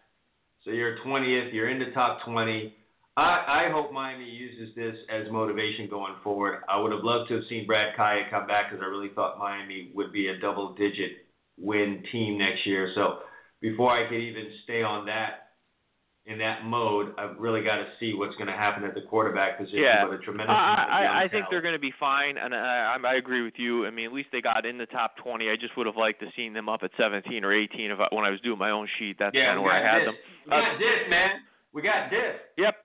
[0.68, 2.74] So you're 20th, you're in the top 20.
[3.16, 6.60] I, I hope Miami uses this as motivation going forward.
[6.68, 9.38] I would have loved to have seen Brad Kaaya come back because I really thought
[9.38, 11.24] Miami would be a double digit
[11.56, 12.92] win team next year.
[12.94, 13.20] So
[13.62, 15.47] before I could even stay on that,
[16.28, 19.56] in that mode, I've really got to see what's going to happen at the quarterback
[19.56, 19.80] position.
[19.80, 20.04] Yeah.
[20.04, 22.36] But a tremendous I, amount of young I, I think they're going to be fine,
[22.36, 23.86] and I, I agree with you.
[23.86, 25.48] I mean, at least they got in the top 20.
[25.48, 28.14] I just would have liked to seen them up at 17 or 18 if I,
[28.14, 29.16] when I was doing my own sheet.
[29.18, 30.06] That's yeah, kind of where I had this.
[30.12, 30.16] them.
[30.44, 31.30] We Uh, got this, man.
[31.72, 32.34] We got this.
[32.58, 32.76] Yep,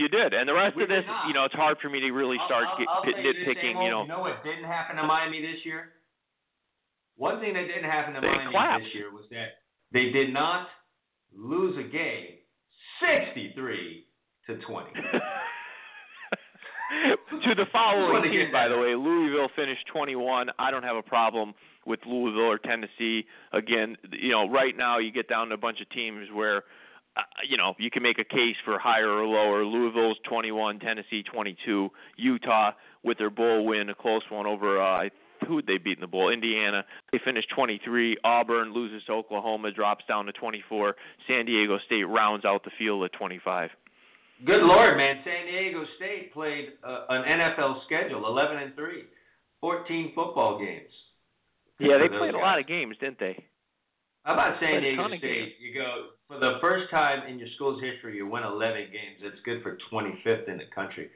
[0.00, 0.32] you did.
[0.32, 1.28] And the rest We of this, not.
[1.28, 3.84] you know, it's hard for me to really start I'll, I'll, I'll you nitpicking.
[3.84, 5.92] You know, you know what didn't happen to Miami this year?
[7.16, 8.84] One thing that didn't happen to Miami collapsed.
[8.86, 9.60] this year was that
[9.92, 10.68] they did not
[11.36, 12.37] lose a game
[13.00, 14.04] 63
[14.46, 14.90] to 20.
[17.44, 20.50] to the following team, by the way, Louisville finished 21.
[20.58, 21.54] I don't have a problem
[21.86, 23.24] with Louisville or Tennessee.
[23.52, 26.64] Again, you know, right now you get down to a bunch of teams where,
[27.16, 29.64] uh, you know, you can make a case for higher or lower.
[29.64, 32.72] Louisville's 21, Tennessee 22, Utah
[33.04, 34.80] with their bowl win, a close one over.
[34.80, 35.08] Uh,
[35.46, 36.30] who would they beat in the bowl?
[36.30, 36.84] Indiana.
[37.12, 38.18] They finished 23.
[38.24, 40.94] Auburn loses to Oklahoma, drops down to 24.
[41.26, 43.70] San Diego State rounds out the field at 25.
[44.46, 45.16] Good lord, man!
[45.24, 49.02] San Diego State played uh, an NFL schedule, 11 and 3,
[49.60, 50.90] 14 football games.
[51.80, 53.36] Yeah, they played a lot of games, didn't they?
[54.22, 55.56] How about San Diego State?
[55.58, 59.18] You go for the first time in your school's history, you win 11 games.
[59.22, 61.08] It's good for 25th in the country.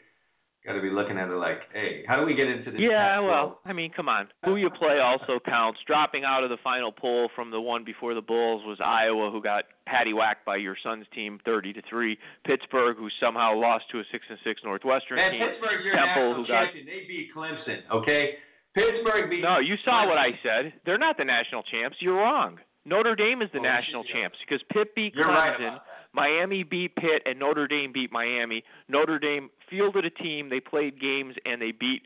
[0.64, 2.78] Got to be looking at it like, hey, how do we get into this?
[2.80, 3.26] Yeah, Pac-12?
[3.28, 4.28] well, I mean, come on.
[4.44, 5.80] Who you play also counts.
[5.88, 9.42] Dropping out of the final poll from the one before the Bulls was Iowa, who
[9.42, 12.16] got patty whacked by your son's team, thirty to three.
[12.46, 15.40] Pittsburgh, who somehow lost to a six and six Northwestern Man, team.
[15.48, 16.86] Pittsburgh's your Temple, national who got champion.
[16.86, 18.34] They beat Clemson, okay?
[18.74, 19.42] Pittsburgh beat.
[19.42, 19.58] no.
[19.58, 20.72] You saw what I said.
[20.86, 21.96] They're not the national champs.
[22.00, 22.58] You're wrong.
[22.84, 25.74] Notre Dame is the Oh, national champs because Pitt beat You're right Clemson.
[25.74, 25.82] that.
[26.14, 28.62] Miami beat Pitt and Notre Dame beat Miami.
[28.88, 32.02] Notre Dame fielded a team, they played games and they beat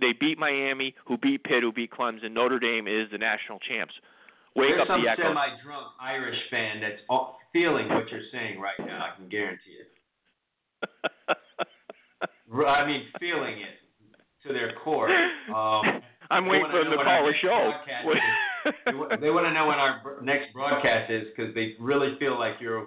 [0.00, 2.32] they beat Miami, who beat Pitt, who beat Clemson.
[2.32, 3.92] Notre Dame is the national champs.
[4.56, 5.22] Wake There's up some the echo.
[5.24, 9.04] semi-drunk Irish fan that's all- feeling what you're saying right now.
[9.12, 9.90] I can guarantee it.
[12.66, 15.10] I mean, feeling it to their core.
[15.54, 17.72] Um, I'm waiting for them to call the show.
[19.20, 22.86] they want to know when our next broadcast is because they really feel like you're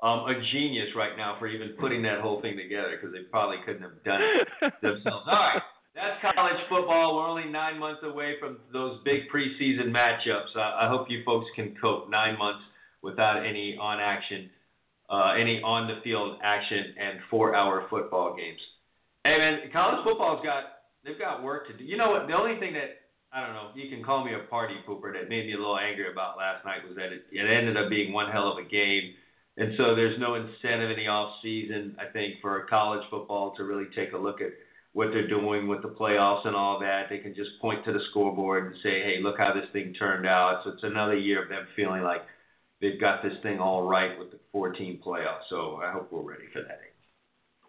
[0.00, 3.56] um, a genius right now for even putting that whole thing together because they probably
[3.66, 5.26] couldn't have done it themselves.
[5.26, 5.62] All right,
[5.94, 7.16] that's college football.
[7.16, 10.56] We're only nine months away from those big preseason matchups.
[10.56, 12.62] I, I hope you folks can cope nine months
[13.02, 14.50] without any on action,
[15.10, 18.60] uh, any on the field action, and four hour football games.
[19.24, 20.64] Hey man, college football's got
[21.04, 21.82] they've got work to do.
[21.82, 22.28] You know what?
[22.28, 25.28] The only thing that I don't know, you can call me a party pooper that
[25.28, 28.12] made me a little angry about last night was that it, it ended up being
[28.12, 29.14] one hell of a game
[29.58, 33.64] and so there's no incentive in the off season, I think, for college football to
[33.64, 34.52] really take a look at
[34.92, 37.06] what they're doing with the playoffs and all that.
[37.10, 40.26] They can just point to the scoreboard and say, hey, look how this thing turned
[40.26, 40.62] out.
[40.62, 42.22] So it's another year of them feeling like
[42.80, 45.50] they've got this thing all right with the 14 playoffs.
[45.50, 46.78] So I hope we're ready for that.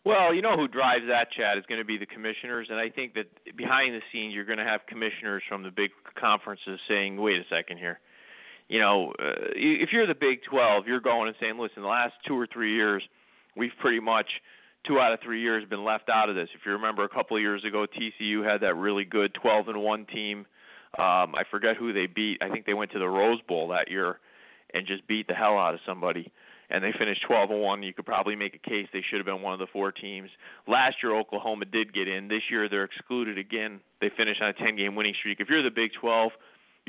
[0.06, 2.68] Well, you know who drives that, Chad, is going to be the commissioners.
[2.70, 3.26] And I think that
[3.58, 7.44] behind the scenes, you're going to have commissioners from the big conferences saying, wait a
[7.50, 8.00] second here
[8.70, 12.14] you know, uh, if you're the Big 12, you're going and saying, listen, the last
[12.26, 13.04] two or three years,
[13.58, 14.28] we've pretty much
[14.88, 16.48] two out of three years been left out of this.
[16.56, 19.82] If you remember, a couple of years ago, TCU had that really good 12 and
[19.82, 20.46] one team.
[20.98, 22.38] Um, I forget who they beat.
[22.42, 24.20] I think they went to the Rose Bowl that year
[24.74, 26.32] and just beat the hell out of somebody.
[26.70, 27.82] And they finished 12 and one.
[27.82, 30.30] You could probably make a case they should have been one of the four teams.
[30.68, 32.28] Last year, Oklahoma did get in.
[32.28, 33.80] This year, they're excluded again.
[34.00, 35.40] They finished on a 10 game winning streak.
[35.40, 36.32] If you're the Big 12,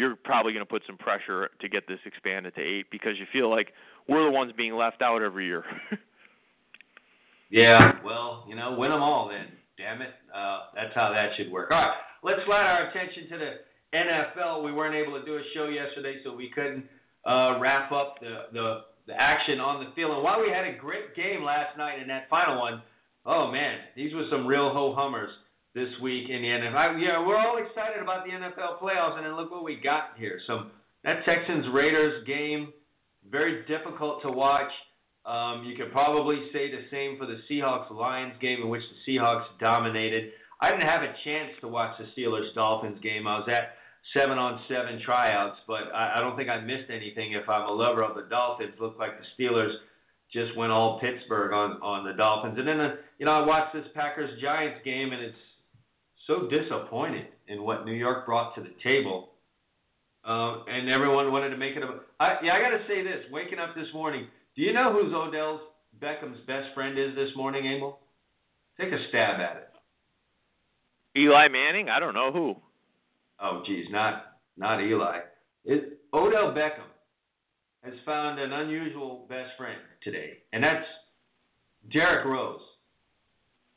[0.00, 3.26] you're probably going to put some pressure to get this expanded to eight because you
[3.32, 3.68] feel like
[4.08, 5.62] we're the ones being left out every year.
[7.50, 9.46] yeah, well, you know, win them all then.
[9.76, 11.70] Damn it, uh, that's how that should work.
[11.70, 14.64] All right, let's slide our attention to the NFL.
[14.64, 16.84] We weren't able to do a show yesterday, so we couldn't
[17.26, 20.12] uh, wrap up the, the the action on the field.
[20.12, 22.82] And while we had a great game last night in that final one,
[23.26, 25.30] oh man, these were some real ho hummers
[25.74, 27.00] this week in the NFL.
[27.00, 30.40] Yeah, we're all excited about the NFL playoffs, and then look what we got here.
[30.46, 30.72] Some
[31.04, 32.72] that Texans Raiders game,
[33.30, 34.70] very difficult to watch.
[35.24, 39.12] Um, you could probably say the same for the Seahawks Lions game, in which the
[39.12, 40.32] Seahawks dominated.
[40.60, 43.26] I didn't have a chance to watch the Steelers Dolphins game.
[43.26, 43.76] I was at
[44.14, 47.32] seven on seven tryouts, but I, I don't think I missed anything.
[47.32, 49.72] If I'm a lover of the Dolphins, looked like the Steelers
[50.32, 52.56] just went all Pittsburgh on on the Dolphins.
[52.58, 55.36] And then the, uh, you know I watched this Packers Giants game, and it's
[56.30, 59.30] so disappointed in what New York brought to the table.
[60.24, 62.00] Um, and everyone wanted to make it a.
[62.20, 63.24] I, yeah, I got to say this.
[63.32, 65.60] Waking up this morning, do you know who's Odell
[66.00, 67.98] Beckham's best friend is this morning, Emil?
[68.78, 71.18] Take a stab at it.
[71.18, 71.88] Eli Manning?
[71.88, 72.54] I don't know who.
[73.40, 75.20] Oh, geez, not not Eli.
[75.64, 76.86] It, Odell Beckham
[77.82, 80.86] has found an unusual best friend today, and that's
[81.90, 82.60] Derrick Rose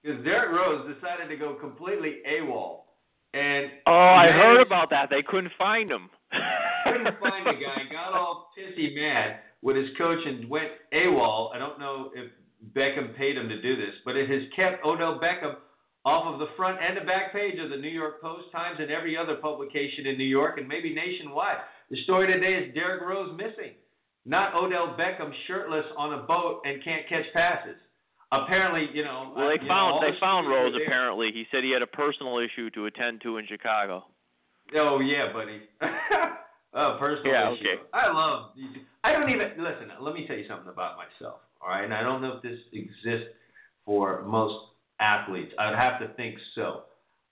[0.03, 2.81] because Derrick Rose decided to go completely AWOL.
[3.33, 5.09] And oh, I heard about that.
[5.09, 6.09] They couldn't find him.
[6.85, 7.91] couldn't find the guy.
[7.91, 11.55] Got all pissy mad with his coach and went AWOL.
[11.55, 12.31] I don't know if
[12.75, 15.55] Beckham paid him to do this, but it has kept Odell Beckham
[16.05, 18.91] off of the front and the back page of the New York Post Times and
[18.91, 21.57] every other publication in New York and maybe nationwide.
[21.89, 23.73] The story today is Derrick Rose missing,
[24.25, 27.77] not Odell Beckham shirtless on a boat and can't catch passes
[28.41, 29.34] apparently, you know.
[29.36, 30.73] Well, they uh, found know, they found Rose.
[30.86, 34.05] Apparently, he said he had a personal issue to attend to in Chicago.
[34.75, 35.61] Oh yeah, buddy.
[36.73, 37.61] oh, personal yeah, issue.
[37.61, 37.81] Okay.
[37.93, 38.51] I love.
[39.03, 39.89] I don't even listen.
[40.01, 41.39] Let me tell you something about myself.
[41.61, 43.29] All right, and I don't know if this exists
[43.86, 44.55] for most
[44.99, 45.51] athletes.
[45.59, 46.84] I'd have to think so.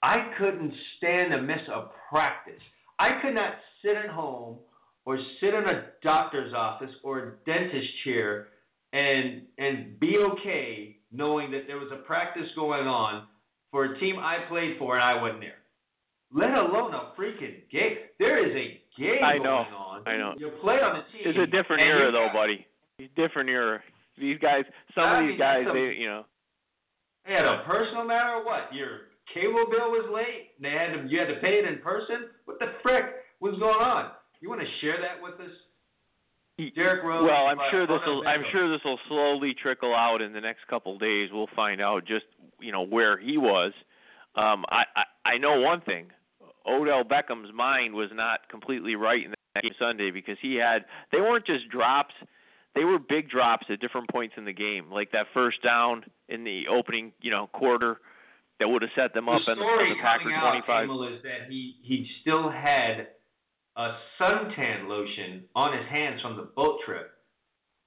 [0.03, 2.61] I couldn't stand to miss a practice.
[2.99, 4.57] I could not sit at home
[5.05, 8.47] or sit in a doctor's office or a dentist chair
[8.93, 13.27] and and be okay knowing that there was a practice going on
[13.69, 15.59] for a team I played for and I wasn't there.
[16.33, 17.97] Let alone a freaking game.
[18.19, 19.65] There is a game I know.
[19.67, 20.07] going on.
[20.07, 20.33] I know.
[20.37, 21.27] You play on the team.
[21.27, 22.65] It's a different era though, buddy.
[23.15, 23.81] Different era.
[24.17, 24.63] These guys,
[24.93, 26.25] some I of these mean, guys, a, they, you know.
[27.25, 28.73] They had a personal matter or what?
[28.73, 30.51] Your cable bill was late.
[30.61, 32.29] They had to, you had to pay it in person.
[32.45, 33.05] What the frick
[33.39, 34.11] was going on?
[34.39, 35.53] You want to share that with us?
[36.75, 37.27] Derrick Rose.
[37.27, 38.27] Well, I'm sure this will.
[38.27, 41.29] I'm sure this will slowly trickle out in the next couple of days.
[41.31, 42.25] We'll find out just
[42.59, 43.73] you know where he was.
[44.35, 46.07] Um, I, I I know one thing.
[46.67, 50.85] Odell Beckham's mind was not completely right in that game Sunday because he had.
[51.11, 52.13] They weren't just drops.
[52.75, 56.43] They were big drops at different points in the game, like that first down in
[56.43, 57.99] the opening, you know, quarter
[58.59, 60.89] that would have set them up the in the, the Packer 25.
[60.89, 63.07] Out, is that he he still had
[63.77, 67.11] a suntan lotion on his hands from the boat trip,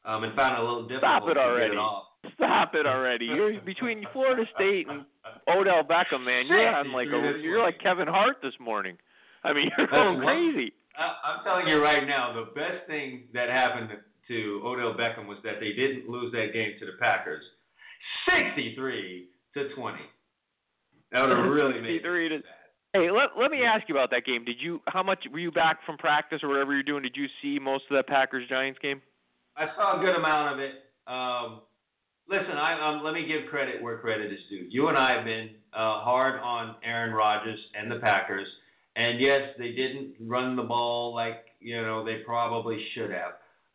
[0.04, 1.66] um, and found it a little difficult Stop it already.
[1.66, 2.04] to get it off.
[2.34, 3.26] Stop it already.
[3.26, 5.04] You're between Florida State and
[5.48, 6.46] Odell Beckham, man.
[6.46, 8.96] You're on like a you're like Kevin Hart this morning.
[9.44, 10.72] I mean, you're going crazy.
[10.96, 13.90] I- I'm telling you right now, the best thing that happened
[14.28, 17.44] to Odell Beckham was that they didn't lose that game to the Packers,
[18.26, 19.98] 63 to 20.
[21.12, 22.00] That would have really made.
[22.00, 22.42] 63 to-
[22.94, 24.44] Hey, let let me ask you about that game.
[24.44, 27.02] Did you how much were you back from practice or whatever you're doing?
[27.02, 29.02] Did you see most of that Packers Giants game?
[29.56, 30.74] I saw a good amount of it.
[31.08, 31.62] Um,
[32.30, 34.68] listen, I um, let me give credit where credit is due.
[34.70, 38.46] You and I have been uh, hard on Aaron Rodgers and the Packers,
[38.94, 43.32] and yes, they didn't run the ball like you know they probably should have.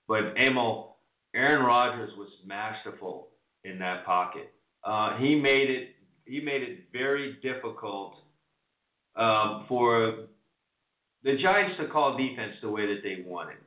[0.07, 0.95] But Amo,
[1.35, 3.27] Aaron Rodgers was masterful
[3.65, 4.49] in that pocket.
[4.85, 5.89] Uh, he made it.
[6.23, 8.13] He made it very difficult
[9.15, 10.27] um, for
[11.23, 13.57] the Giants to call defense the way that they wanted.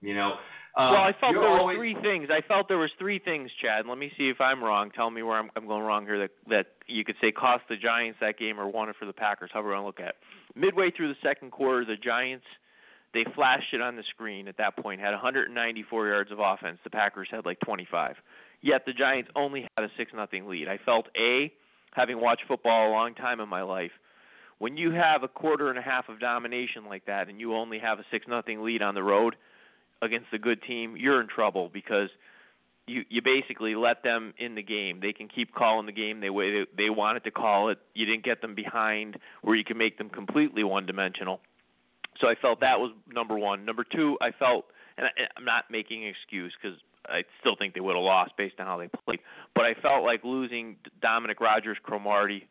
[0.00, 0.32] You know.
[0.74, 2.28] Um, well, I felt there always- were three things.
[2.30, 3.86] I felt there was three things, Chad.
[3.86, 4.90] Let me see if I'm wrong.
[4.90, 6.18] Tell me where I'm, I'm going wrong here.
[6.18, 9.12] That that you could say cost the Giants that game or won it for the
[9.12, 9.50] Packers.
[9.52, 10.16] However you want to look at.
[10.54, 12.46] Midway through the second quarter, the Giants
[13.14, 15.00] they flashed it on the screen at that point.
[15.00, 16.78] Had 194 yards of offense.
[16.82, 18.16] The Packers had like 25.
[18.62, 20.68] Yet the Giants only had a six nothing lead.
[20.68, 21.52] I felt a
[21.92, 23.90] having watched football a long time in my life.
[24.62, 27.80] When you have a quarter and a half of domination like that, and you only
[27.80, 29.34] have a six nothing lead on the road,
[30.00, 32.10] against a good team, you're in trouble because
[32.86, 35.00] you you basically let them in the game.
[35.02, 37.78] They can keep calling the game the way they, they wanted to call it.
[37.94, 41.40] You didn't get them behind where you can make them completely one dimensional.
[42.20, 43.64] So I felt that was number one.
[43.64, 47.74] Number two, I felt, and I, I'm not making an excuse because I still think
[47.74, 49.18] they would have lost based on how they played,
[49.56, 52.46] but I felt like losing Dominique Rodgers, Cromartie,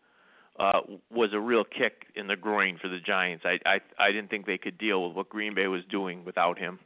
[0.60, 3.46] uh, was a real kick in the groin for the Giants.
[3.46, 6.60] I I I didn't think they could deal with what Green Bay was doing without
[6.60, 6.80] him.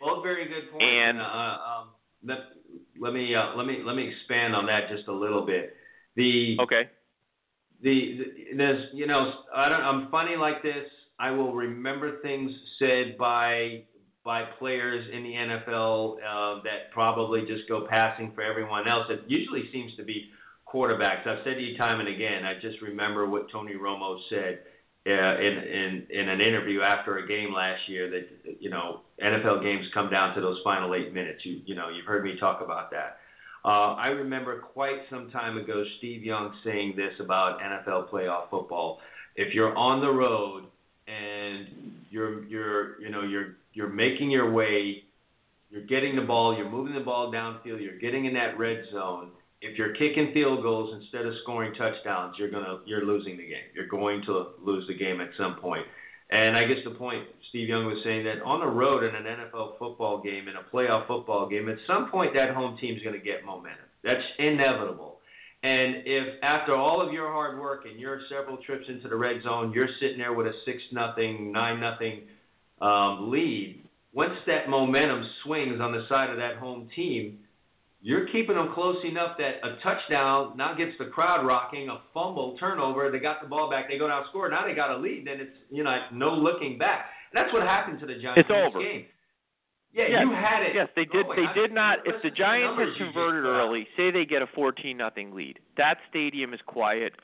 [0.00, 0.84] Both very good points.
[0.84, 1.88] And- uh, um,
[2.24, 2.38] let,
[3.00, 5.76] let me uh, let me let me expand on that just a little bit.
[6.16, 6.90] The Okay.
[7.82, 10.84] the, the there's you know I don't I'm funny like this.
[11.20, 13.84] I will remember things said by
[14.24, 19.06] by players in the NFL uh, that probably just go passing for everyone else.
[19.08, 20.30] It usually seems to be
[20.72, 21.26] quarterbacks.
[21.26, 22.44] I've said to you time and again.
[22.44, 24.60] I just remember what Tony Romo said
[25.06, 29.62] uh, in in in an interview after a game last year that you know NFL
[29.62, 31.40] games come down to those final eight minutes.
[31.44, 33.18] You you know you've heard me talk about that.
[33.64, 38.98] Uh, I remember quite some time ago Steve Young saying this about NFL playoff football.
[39.36, 40.64] If you're on the road
[41.06, 41.66] and
[42.10, 45.04] you're you're you know you're you're making your way,
[45.70, 49.30] you're getting the ball, you're moving the ball downfield, you're getting in that red zone.
[49.60, 53.68] If you're kicking field goals instead of scoring touchdowns, you're gonna you're losing the game.
[53.74, 55.84] You're going to lose the game at some point.
[56.30, 59.24] And I guess the point Steve Young was saying that on the road in an
[59.24, 63.18] NFL football game, in a playoff football game, at some point that home team's to
[63.18, 63.86] get momentum.
[64.04, 65.18] That's inevitable.
[65.62, 69.42] And if after all of your hard work and your several trips into the red
[69.42, 72.22] zone, you're sitting there with a six nothing, nine nothing
[72.80, 73.82] um, lead,
[74.12, 77.38] once that momentum swings on the side of that home team,
[78.00, 82.56] you're keeping them close enough that a touchdown now gets the crowd rocking, a fumble,
[82.58, 85.26] turnover, they got the ball back, they go down score, now they got a lead,
[85.26, 87.06] then it's you know no looking back.
[87.32, 88.80] And that's what happened to the Giants It's in this over.
[88.80, 89.04] game.
[89.92, 90.74] Yeah, yes, you had it.
[90.74, 91.26] Yes, they did.
[91.26, 91.38] going.
[91.44, 91.98] They did not.
[92.04, 96.52] If the Giants had converted early, say they get a 14 nothing lead, that stadium
[96.54, 97.14] is quiet.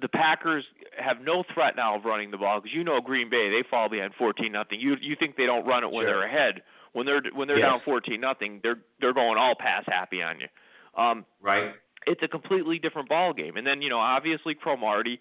[0.00, 0.64] The Packers
[0.98, 3.88] have no threat now of running the ball because you know Green Bay they fall
[3.88, 4.80] behind 14 nothing.
[4.80, 6.20] You you think they don't run it when Sure.
[6.20, 6.62] they're ahead.
[6.92, 7.66] When they're when they're Yes.
[7.68, 10.48] down 14 nothing, they're they're going all pass happy on you.
[10.94, 11.72] Um, Right.
[12.06, 13.56] it's a completely different ball game.
[13.56, 15.18] And then you know, obviously Cromartie,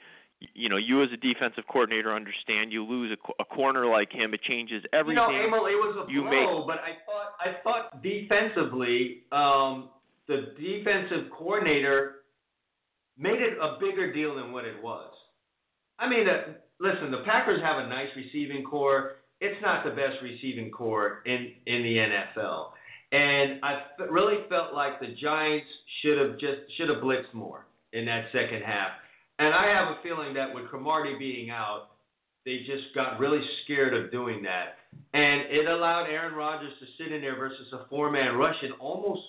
[0.54, 4.34] you know, you as a defensive coordinator understand you lose a, a corner like him,
[4.34, 5.24] it changes everything.
[5.24, 9.24] You know, Emil, it was a you blow, make- but I thought I thought defensively,
[9.32, 9.90] um,
[10.28, 12.24] the defensive coordinator
[13.18, 15.14] made it a bigger deal than what it was.
[16.00, 19.18] I mean, uh, listen, the Packers have a nice receiving corps.
[19.42, 22.70] It's not the best receiving corps in in the NFL,
[23.12, 25.68] and I f- really felt like the Giants
[26.02, 28.92] should have just should have blitzed more in that second half.
[29.40, 31.88] And I have a feeling that with Cromartie being out,
[32.46, 34.78] they just got really scared of doing that.
[35.14, 38.74] And it allowed Aaron Rodgers to sit in there versus a four man rush and
[38.80, 39.22] almost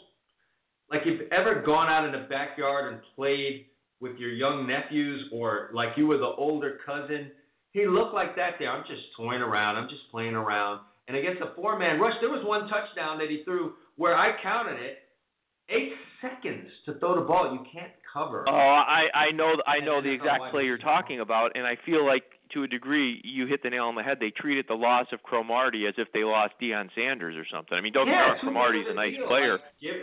[0.90, 3.66] like you've ever gone out in the backyard and played
[4.00, 7.30] with your young nephews or like you were the older cousin.
[7.72, 8.70] He looked like that there.
[8.70, 9.76] I'm just toying around.
[9.76, 10.80] I'm just playing around.
[11.08, 14.40] And against a four man rush, there was one touchdown that he threw where I
[14.42, 14.98] counted it.
[15.68, 17.52] Eight seconds to throw the ball.
[17.52, 18.44] You can't cover.
[18.48, 22.04] Oh, I I know I know the exact play you're talking about, and I feel
[22.04, 24.18] like to a degree you hit the nail on the head.
[24.20, 27.76] They treated the loss of Cromartie as if they lost Deion Sanders or something.
[27.76, 29.26] I mean, don't get yeah, too Cromartie's a nice deal.
[29.28, 29.52] player.
[29.52, 29.96] Like, give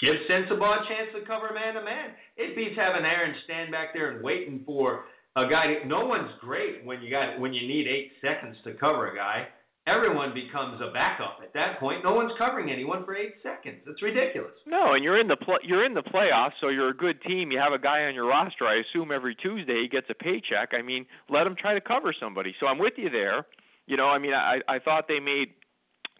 [0.00, 2.10] give Sensabaugh a chance to cover man to man.
[2.36, 5.04] It beats having Aaron stand back there and waiting for
[5.46, 5.74] a guy.
[5.86, 9.46] No one's great when you got when you need eight seconds to cover a guy.
[9.86, 12.04] Everyone becomes a backup at that point.
[12.04, 13.78] No one's covering anyone for eight seconds.
[13.86, 14.52] It's ridiculous.
[14.66, 17.50] No, and you're in the pl- you're in the playoffs, so you're a good team.
[17.50, 18.66] You have a guy on your roster.
[18.66, 20.74] I assume every Tuesday he gets a paycheck.
[20.78, 22.54] I mean, let him try to cover somebody.
[22.60, 23.46] So I'm with you there.
[23.86, 25.48] You know, I mean, I I thought they made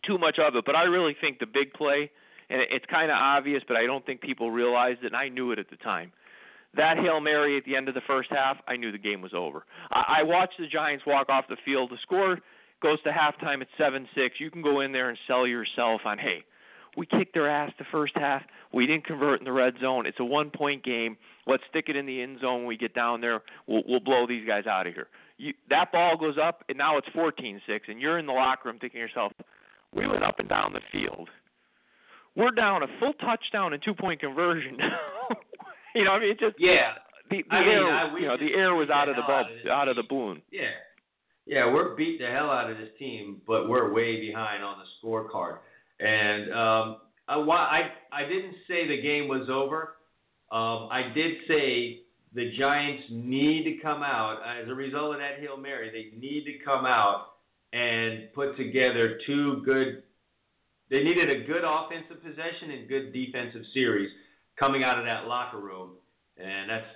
[0.06, 2.10] too much of it, but I really think the big play,
[2.48, 5.52] and it's kind of obvious, but I don't think people realized it, and I knew
[5.52, 6.12] it at the time.
[6.79, 9.33] That Hail Mary at the end of the first half, I knew the game was
[9.35, 9.64] over.
[9.91, 11.91] I, I watched the Giants walk off the field.
[11.91, 12.39] The score
[12.81, 14.35] goes to halftime at 7 6.
[14.39, 16.45] You can go in there and sell yourself on, hey,
[16.97, 18.43] we kicked their ass the first half.
[18.72, 20.07] We didn't convert in the red zone.
[20.07, 21.16] It's a one point game.
[21.49, 23.43] Let's stick it in the end zone when we get down there.
[23.66, 25.09] We'll, we'll blow these guys out of here.
[25.37, 28.68] You, that ball goes up, and now it's 14 6, and you're in the locker
[28.68, 29.33] room thinking to yourself,
[29.93, 31.29] we went up and down the field.
[32.37, 34.79] We're down a full touchdown and two point conversion.
[35.95, 36.93] you know, I mean, it just yeah.
[37.30, 39.47] The, the I mean, air, I- you know, the air was out of the bub,
[39.47, 40.43] out of out of the balloon.
[40.51, 40.70] Yeah.
[41.47, 44.84] Yeah, we're beat the hell out of this team, but we're way behind on the
[45.09, 45.59] scorecard.
[45.99, 49.95] And um, I, I, I didn't say the game was over.
[50.53, 52.01] Um, I did say
[52.34, 55.91] the Giants need to come out as a result of that Hail Mary.
[55.91, 57.28] They need to come out
[57.72, 60.03] and put together two good.
[60.91, 64.11] They needed a good offensive possession and good defensive series
[64.59, 65.92] coming out of that locker room,
[66.36, 66.86] and that's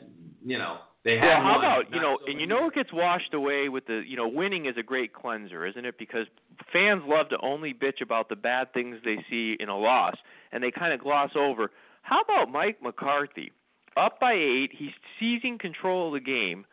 [0.45, 2.93] you know they had Well, how about you know, so and you know it gets
[2.93, 5.99] washed away with the you know, winning is a great cleanser, isn't it?
[5.99, 6.27] Because
[6.73, 10.15] fans love to only bitch about the bad things they see in a loss,
[10.53, 11.71] and they kind of gloss over.
[12.03, 13.53] How about Mike McCarthy,
[13.97, 16.65] up by eight, he's seizing control of the game.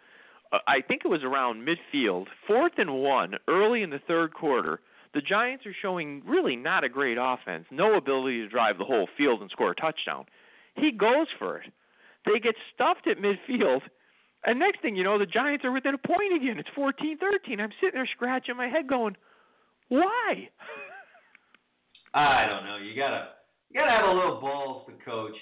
[0.51, 4.79] Uh, I think it was around midfield, fourth and one, early in the third quarter.
[5.13, 9.07] The Giants are showing really not a great offense, no ability to drive the whole
[9.17, 10.25] field and score a touchdown.
[10.79, 11.71] He goes for it.
[12.25, 13.81] They get stuffed at midfield,
[14.45, 16.57] and next thing you know, the Giants are within a point again.
[16.59, 17.59] It's 14-13.
[17.59, 19.15] I'm sitting there scratching my head, going,
[19.87, 20.49] "Why?"
[22.13, 22.77] I don't know.
[22.77, 23.29] You gotta
[23.69, 25.35] you gotta have a little balls to coach.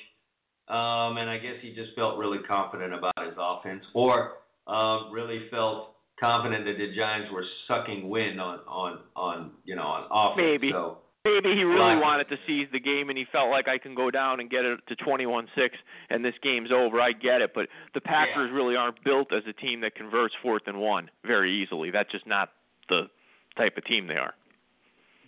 [0.67, 4.33] Um, and I guess he just felt really confident about his offense, or
[4.67, 9.83] uh, really felt confident that the Giants were sucking wind on on on you know
[9.83, 10.45] on offense.
[10.45, 10.71] Maybe.
[10.71, 10.97] So
[11.34, 12.01] Maybe he really Right.
[12.01, 14.65] wanted to seize the game, and he felt like I can go down and get
[14.65, 15.78] it to 21-6,
[16.09, 17.01] and this game's over.
[17.01, 20.67] I get it, but the Packers really aren't built as a team that converts fourth
[20.67, 21.91] and one very easily.
[21.91, 22.51] That's just not
[22.89, 23.09] the
[23.57, 24.34] type of team they are.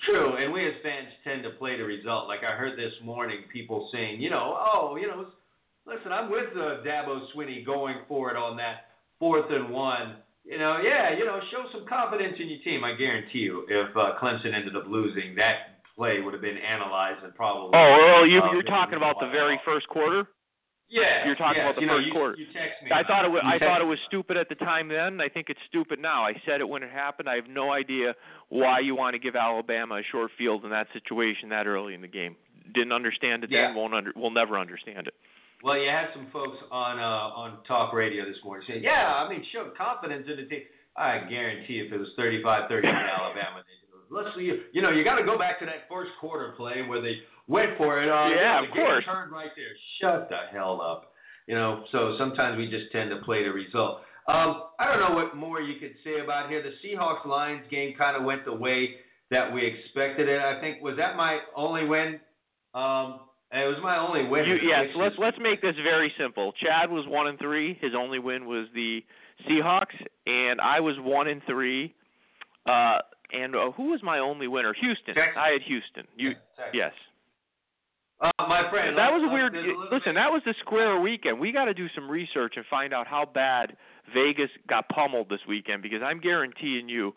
[0.05, 2.27] True, and we as fans tend to play the result.
[2.29, 5.27] Like I heard this morning, people saying, you know, oh, you know,
[5.85, 10.15] listen, I'm with uh, Dabo Swinney going for it on that fourth and one.
[10.45, 12.83] You know, yeah, you know, show some confidence in your team.
[12.85, 15.68] I guarantee you, if uh, Clemson ended up losing, that
[15.99, 17.71] play would have been analyzed and probably.
[17.75, 20.29] Oh, Earl, you, uh, you're talking about the very first quarter.
[20.91, 22.35] Yeah, You're talking yes, about the you know, first you, quarter.
[22.35, 22.89] You text me.
[22.89, 25.21] I thought it was, I thought it was stupid at the time then.
[25.21, 26.25] I think it's stupid now.
[26.25, 27.29] I said it when it happened.
[27.29, 28.15] I have no idea
[28.49, 32.01] why you want to give Alabama a short field in that situation that early in
[32.01, 32.35] the game.
[32.73, 33.67] Didn't understand it Yeah.
[33.67, 33.75] then.
[33.75, 34.13] Won't under.
[34.15, 35.13] We'll never understand it.
[35.61, 39.29] Well, you had some folks on uh, on talk radio this morning saying, "Yeah, I
[39.29, 40.63] mean, show confidence in the team."
[40.97, 43.78] I guarantee, if it was 35-30 in Alabama, they do.
[44.09, 44.51] Let's see.
[44.71, 47.77] You know, you got to go back to that first quarter play where they went
[47.77, 48.09] for it.
[48.09, 49.05] Uh, you Yeah, know, of course.
[49.05, 49.75] Turned right there.
[50.01, 51.13] Shut the hell up.
[51.47, 54.01] You know, so sometimes we just tend to play the result.
[54.27, 56.61] Um, I don't know what more you could say about here.
[56.61, 58.95] The Seahawks Lions game kind of went the way
[59.31, 60.39] that we expected it.
[60.39, 62.19] I think was that my only win.
[62.75, 64.45] Um, it was my only win.
[64.45, 66.53] You, yes, six let's let's make this very simple.
[66.61, 67.79] Chad was one and three.
[67.81, 69.03] His only win was the
[69.49, 71.95] Seahawks, and I was one and three.
[72.67, 72.99] Uh,
[73.31, 74.73] and uh, who was my only winner?
[74.79, 75.15] Houston.
[75.15, 75.35] Texas.
[75.37, 76.03] I had Houston.
[76.15, 76.73] You Texas.
[76.73, 76.91] yes.
[78.21, 79.55] Uh, my friend, that was a weird.
[79.55, 79.59] a
[79.95, 81.39] Listen, bit- that was the square weekend.
[81.39, 83.77] We got to do some research and find out how bad
[84.13, 87.13] Vegas got pummeled this weekend because I'm guaranteeing you,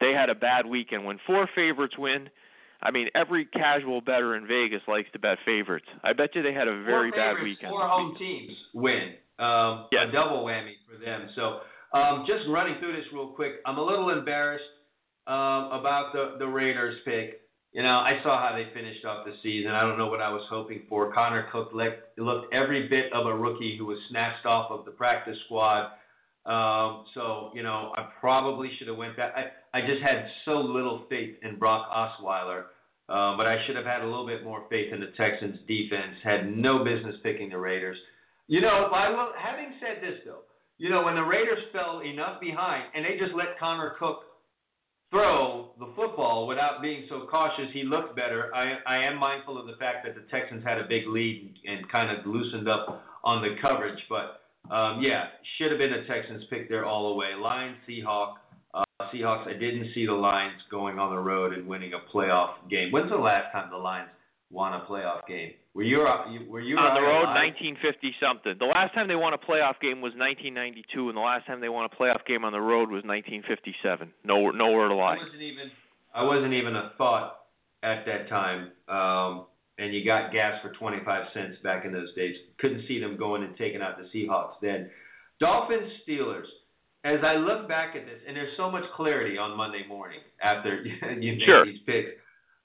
[0.00, 1.04] they had a bad weekend.
[1.04, 2.28] When four favorites win,
[2.82, 5.86] I mean every casual bettor in Vegas likes to bet favorites.
[6.04, 7.70] I bet you they had a very four bad weekend.
[7.70, 9.14] Four home teams win.
[9.40, 10.06] Um, Yes.
[10.10, 11.28] A double whammy for them.
[11.34, 11.60] So
[11.98, 13.54] um, just running through this real quick.
[13.66, 14.62] I'm a little embarrassed
[15.26, 17.40] um, about the the Raiders pick.
[17.72, 19.72] You know, I saw how they finished off the season.
[19.72, 21.12] I don't know what I was hoping for.
[21.12, 24.92] Connor Cook looked, looked every bit of a rookie who was snatched off of the
[24.92, 25.90] practice squad.
[26.46, 29.34] Um, so you know, I probably should have went back.
[29.36, 32.64] I, I just had so little faith in Brock Osweiler.
[33.06, 36.16] Um, but I should have had a little bit more faith in the Texans defense.
[36.22, 37.98] Had no business picking the Raiders.
[38.46, 40.40] You know, I will, having said this though,
[40.78, 44.22] you know when the Raiders fell enough behind and they just let Connor Cook
[45.14, 48.50] throw the football without being so cautious, he looked better.
[48.54, 51.88] I, I am mindful of the fact that the Texans had a big lead and
[51.88, 56.42] kind of loosened up on the coverage, but Um, yeah, should have been a Texans
[56.48, 57.34] pick there all the way.
[57.36, 58.40] Lions, Seahawks.
[58.72, 59.46] Uh, Seahawks.
[59.46, 62.90] I didn't see the Lions going on the road and winning a playoff game.
[62.90, 64.08] When's the last time the Lions
[64.54, 65.52] won a playoff game?
[65.74, 65.98] Were you
[66.48, 67.26] were you on the road?
[67.34, 68.54] 1950 something.
[68.58, 71.68] The last time they won a playoff game was 1992, and the last time they
[71.68, 74.12] won a playoff game on the road was 1957.
[74.24, 75.16] No, nowhere to lie.
[75.16, 75.70] I wasn't even
[76.14, 77.40] I wasn't even a thought
[77.82, 78.70] at that time.
[78.88, 79.46] Um,
[79.78, 82.36] and you got gas for 25 cents back in those days.
[82.58, 84.88] Couldn't see them going and taking out the Seahawks then.
[85.40, 86.46] Dolphins Steelers.
[87.04, 90.82] As I look back at this, and there's so much clarity on Monday morning after
[91.20, 91.66] you make Sure.
[91.66, 92.08] these picks,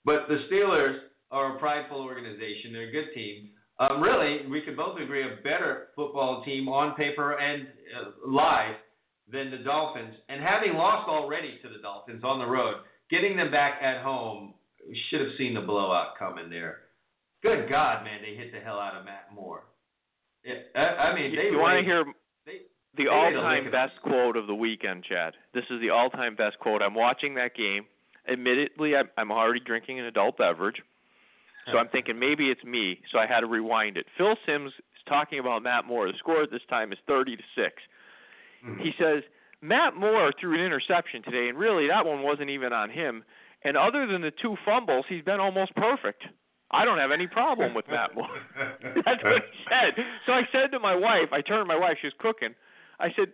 [0.05, 0.97] but the Steelers
[1.31, 2.73] are a prideful organization.
[2.73, 3.49] They're a good team.
[3.79, 8.75] Um, really, we could both agree a better football team on paper and uh, live
[9.31, 10.15] than the Dolphins.
[10.27, 12.75] And having lost already to the Dolphins on the road,
[13.09, 14.53] getting them back at home
[15.09, 16.79] should have seen the blowout coming there.
[17.41, 19.63] Good God, man, they hit the hell out of Matt Moore.
[20.43, 20.79] Yeah, I,
[21.11, 22.03] I mean, they you want to hear
[22.45, 22.61] they-
[22.97, 25.33] the all-time lick best quote of the weekend, Chad?
[25.53, 26.81] This is the all-time best quote.
[26.81, 27.85] I'm watching that game.
[28.29, 30.81] Admittedly, I'm, I'm already drinking an adult beverage,
[31.71, 32.99] so I'm thinking maybe it's me.
[33.11, 34.05] So I had to rewind it.
[34.17, 36.07] Phil Simms is talking about Matt Moore.
[36.07, 37.75] The score at this time is 30 to six.
[38.65, 38.81] Mm-hmm.
[38.81, 39.23] He says
[39.61, 43.23] Matt Moore threw an interception today, and really that one wasn't even on him.
[43.63, 46.23] And other than the two fumbles, he's been almost perfect.
[46.71, 48.29] I don't have any problem with Matt Moore.
[49.05, 50.03] That's what he said.
[50.25, 52.53] So I said to my wife, I turned to my wife, she was cooking.
[52.99, 53.33] I said,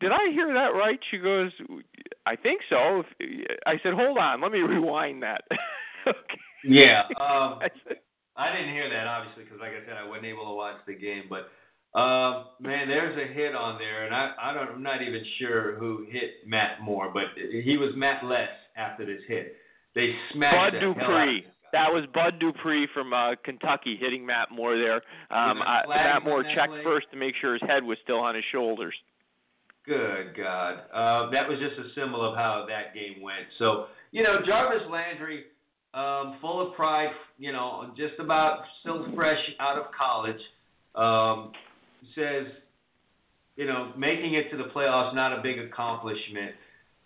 [0.00, 1.50] "Did I hear that right?" She goes,
[2.26, 3.02] "I think so."
[3.66, 5.42] I said, "Hold on, let me rewind that."
[6.06, 6.40] Okay.
[6.64, 7.60] Yeah, um,
[8.36, 10.94] I didn't hear that obviously because, like I said, I wasn't able to watch the
[10.94, 11.24] game.
[11.28, 11.50] But
[11.98, 15.76] um, man, there's a hit on there, and I, I don't, I'm not even sure
[15.76, 19.56] who hit Matt Moore, but he was Matt Less after this hit.
[19.94, 21.46] They smashed Bud the hell out of Dupree.
[21.72, 25.02] That was Bud Dupree from uh, Kentucky hitting Matt Moore there.
[25.30, 26.84] Um, With a I, flag Matt Moore checked play?
[26.84, 28.94] first to make sure his head was still on his shoulders.
[29.86, 30.86] Good God.
[30.94, 33.46] Uh, that was just a symbol of how that game went.
[33.58, 35.44] So, you know, Jarvis Landry,
[35.94, 40.40] um, full of pride, you know, just about still fresh out of college,
[40.94, 41.52] um,
[42.14, 42.46] says,
[43.56, 46.52] you know, making it to the playoffs not a big accomplishment.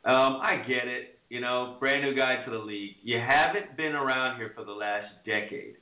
[0.05, 1.19] Um, I get it.
[1.29, 2.97] You know, brand new guy to the league.
[3.03, 5.75] You haven't been around here for the last decade.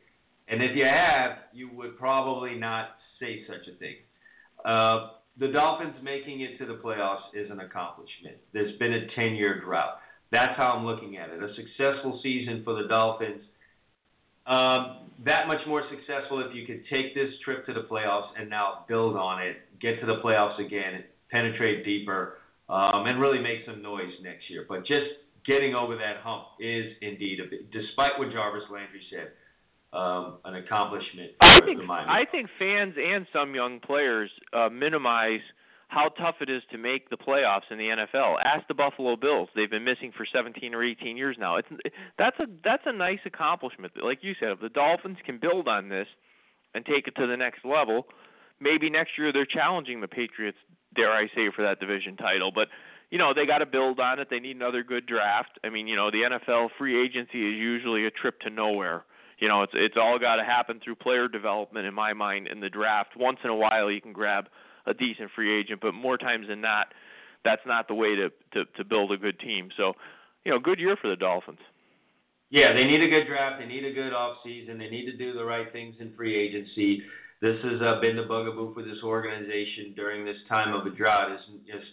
[0.49, 3.95] And if you have, you would probably not say such a thing.
[4.65, 8.37] Uh, the Dolphins making it to the playoffs is an accomplishment.
[8.53, 9.99] There's been a 10 year drought.
[10.32, 11.43] That's how I'm looking at it.
[11.43, 13.43] A successful season for the Dolphins.
[14.47, 18.51] Um, that much more successful if you could take this trip to the playoffs and
[18.51, 22.39] now build on it, get to the playoffs again, penetrate deeper,
[22.69, 24.66] um, and really make some noise next year.
[24.69, 25.07] But just
[25.47, 29.32] getting over that hump is indeed a big, despite what Jarvis Landry said,
[29.93, 31.81] um, an accomplishment I think.
[31.89, 35.40] I think fans and some young players uh, minimize
[35.89, 38.37] how tough it is to make the playoffs in the NFL.
[38.45, 41.57] Ask the Buffalo Bills; they've been missing for 17 or 18 years now.
[41.57, 41.69] It's
[42.19, 43.93] that's a that's a nice accomplishment.
[44.03, 46.09] Like you said, if the Dolphins can build on this
[46.75, 48.07] and take it to the next level,
[48.61, 50.59] maybe next year they're challenging the Patriots.
[50.95, 52.51] Dare I say for that division title?
[52.53, 52.69] But
[53.11, 54.29] you know they got to build on it.
[54.29, 55.59] They need another good draft.
[55.63, 59.05] I mean, you know, the NFL free agency is usually a trip to nowhere.
[59.39, 62.59] You know, it's it's all got to happen through player development in my mind in
[62.59, 63.11] the draft.
[63.17, 64.47] Once in a while you can grab
[64.87, 66.89] a decent free agent, but more times than not,
[67.45, 69.69] that's not the way to to to build a good team.
[69.77, 69.95] So,
[70.45, 71.59] you know, good year for the Dolphins.
[72.51, 73.61] Yeah, they need a good draft.
[73.61, 74.79] They need a good off season.
[74.79, 77.03] They need to do the right things in free agency.
[77.43, 81.33] This has uh, been the bugaboo for this organization during this time of a drought.
[81.33, 81.85] Is just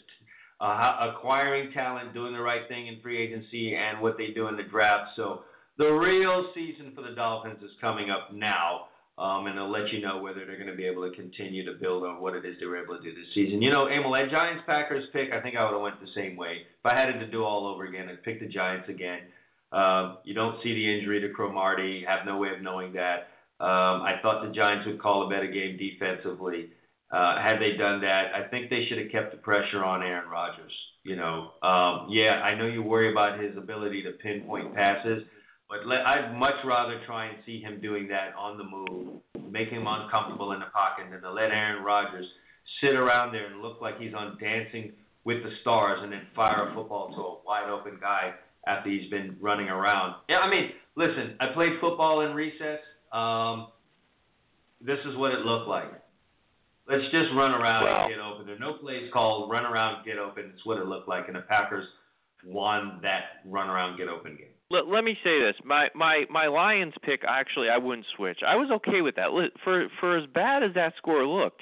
[0.61, 4.55] uh, acquiring talent, doing the right thing in free agency, and what they do in
[4.55, 5.11] the draft.
[5.15, 5.43] So
[5.77, 8.87] the real season for the Dolphins is coming up now.
[9.15, 11.79] Um, and they'll let you know whether they're going to be able to continue to
[11.79, 13.61] build on what it is they were able to do this season.
[13.61, 16.35] You know, Emil, that Giants Packers pick, I think I would have went the same
[16.35, 16.61] way.
[16.79, 19.19] If I had it to do all over again, I'd pick the Giants again.
[19.71, 23.27] Um, you don't see the injury to Cromartie, have no way of knowing that.
[23.59, 26.71] Um, I thought the Giants would call a better game defensively.
[27.11, 30.29] Uh, had they done that, I think they should have kept the pressure on Aaron
[30.29, 30.71] Rodgers.
[31.03, 35.23] You know, um, yeah, I know you worry about his ability to pinpoint passes,
[35.73, 39.21] but let, I'd much rather try and see him doing that on the move,
[39.51, 42.27] make him uncomfortable in the pocket, than to let Aaron Rodgers
[42.79, 44.91] sit around there and look like he's on Dancing
[45.23, 48.33] with the Stars and then fire a football to a wide open guy
[48.67, 50.13] after he's been running around.
[50.29, 52.79] Yeah, I mean, listen, I played football in recess.
[53.11, 53.69] Um,
[54.79, 55.91] this is what it looked like.
[56.87, 58.05] Let's just run around Wow.
[58.05, 58.45] and get open.
[58.45, 59.49] There are no plays called.
[59.49, 60.51] Run around, get open.
[60.53, 61.87] It's what it looked like, and the Packers
[62.45, 64.53] won that run around, get open game.
[64.73, 67.21] Let, let me say this: my my my Lions pick.
[67.27, 68.39] Actually, I wouldn't switch.
[68.45, 69.29] I was okay with that.
[69.63, 71.61] For for as bad as that score looked,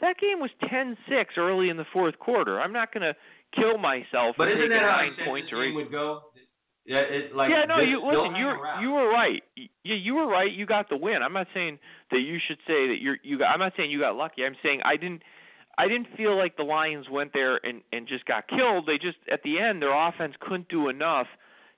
[0.00, 0.96] That game was 10-6
[1.36, 2.60] early in the fourth quarter.
[2.60, 3.14] I'm not going to
[3.54, 5.74] kill myself But isn't that nine points or eight.
[5.74, 6.22] would go?
[6.84, 8.34] Yeah, it, like yeah, no, you listen.
[8.34, 8.48] You
[8.82, 9.40] you were right.
[9.84, 10.50] Yeah, you were right.
[10.50, 11.22] You got the win.
[11.22, 11.78] I'm not saying
[12.10, 13.38] that you should say that you're you.
[13.38, 14.44] Got, I'm not saying you got lucky.
[14.44, 15.22] I'm saying I didn't.
[15.78, 18.86] I didn't feel like the Lions went there and and just got killed.
[18.86, 21.28] They just at the end their offense couldn't do enough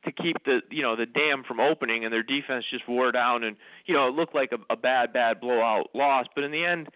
[0.05, 3.45] to keep the you know the dam from opening, and their defense just wore down.
[3.45, 3.57] And
[3.87, 6.27] you know it looked like a, a bad bad blowout loss.
[6.35, 6.89] But in the end,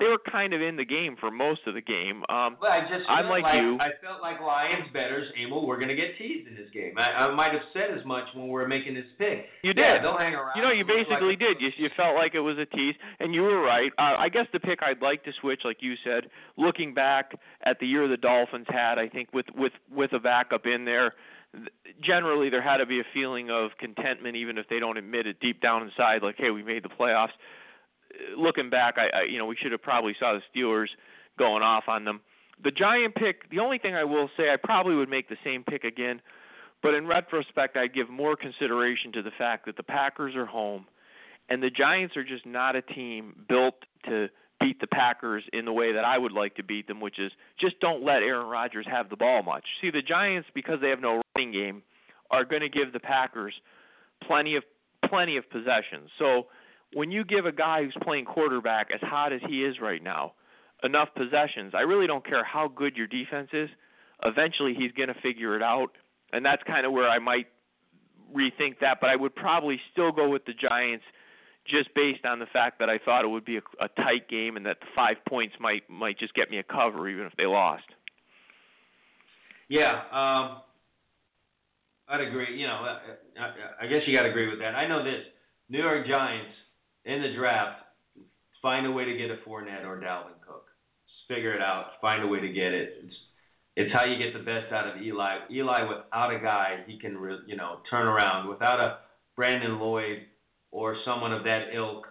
[0.00, 2.24] they were kind of in the game for most of the game.
[2.28, 3.78] Um, Well, I just I'm felt like you.
[3.80, 6.98] I felt like Lions bettors, Emil, we're going to get teased in this game.
[6.98, 9.46] I, I might have said as much when we were making this pick.
[9.62, 10.02] You Yeah, did.
[10.02, 10.56] they'll hang around.
[10.56, 11.60] You know, you Look like basically did.
[11.60, 13.92] You you felt like it was a tease, and you were right.
[13.96, 16.24] Uh, I guess the pick I'd like to switch, like you said,
[16.56, 17.30] looking back
[17.62, 21.10] at the year the Dolphins had, I think with with with a backup in there,
[21.10, 21.14] th-
[22.02, 25.40] generally there had to be a feeling of contentment, even if they don't admit it
[25.40, 27.28] deep down inside, like, hey, we made the playoffs.
[28.10, 30.88] Uh, Looking back, I, I you know we should have probably saw the Steelers
[31.38, 32.20] going off on them.
[32.62, 35.64] The Giant pick, the only thing I will say, I probably would make the same
[35.64, 36.20] pick again.
[36.82, 40.84] But in retrospect, I'd give more consideration to the fact that the Packers are home,
[41.48, 43.74] and the Giants are just not a team built
[44.06, 44.28] to
[44.60, 47.32] beat the Packers in the way that I would like to beat them, which is
[47.58, 49.64] just don't let Aaron Rodgers have the ball much.
[49.80, 51.82] See, the Giants, because they have no running game,
[52.30, 53.54] are going to give the Packers
[54.26, 54.62] plenty of
[55.08, 56.10] plenty of possessions.
[56.18, 56.46] So
[56.94, 60.32] when you give a guy who's playing quarterback as hot as he is right now
[60.82, 63.68] enough possessions, I really don't care how good your defense is.
[64.24, 65.90] Eventually, he's going to figure it out,
[66.32, 67.46] and that's kind of where I might
[68.34, 68.98] rethink that.
[69.00, 71.04] But I would probably still go with the Giants,
[71.66, 74.56] just based on the fact that I thought it would be a, a tight game
[74.56, 77.46] and that the five points might might just get me a cover even if they
[77.46, 77.84] lost.
[79.68, 80.60] Yeah, um,
[82.08, 82.58] I'd agree.
[82.58, 82.84] You know,
[83.38, 84.74] I, I, guess you got to agree with that.
[84.74, 85.22] I know this:
[85.68, 86.52] New York Giants
[87.04, 87.80] in the draft
[88.64, 90.66] find a way to get a Fournette or Dalvin Cook.
[91.06, 91.92] Just figure it out.
[92.00, 92.94] Find a way to get it.
[93.04, 93.14] It's
[93.76, 95.38] it's how you get the best out of Eli.
[95.50, 98.48] Eli, without a guy he can, re, you know, turn around.
[98.48, 98.98] Without a
[99.36, 100.22] Brandon Lloyd
[100.70, 102.06] or someone of that ilk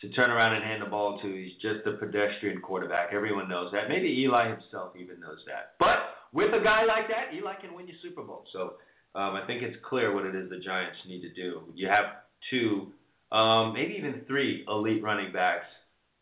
[0.00, 3.10] to turn around and hand the ball to, he's just a pedestrian quarterback.
[3.12, 3.88] Everyone knows that.
[3.88, 5.74] Maybe Eli himself even knows that.
[5.78, 5.98] But
[6.32, 8.44] with a guy like that, Eli can win you Super Bowl.
[8.52, 8.74] So
[9.16, 11.62] um, I think it's clear what it is the Giants need to do.
[11.74, 12.04] You have
[12.50, 12.92] two,
[13.32, 15.64] um, maybe even three elite running backs,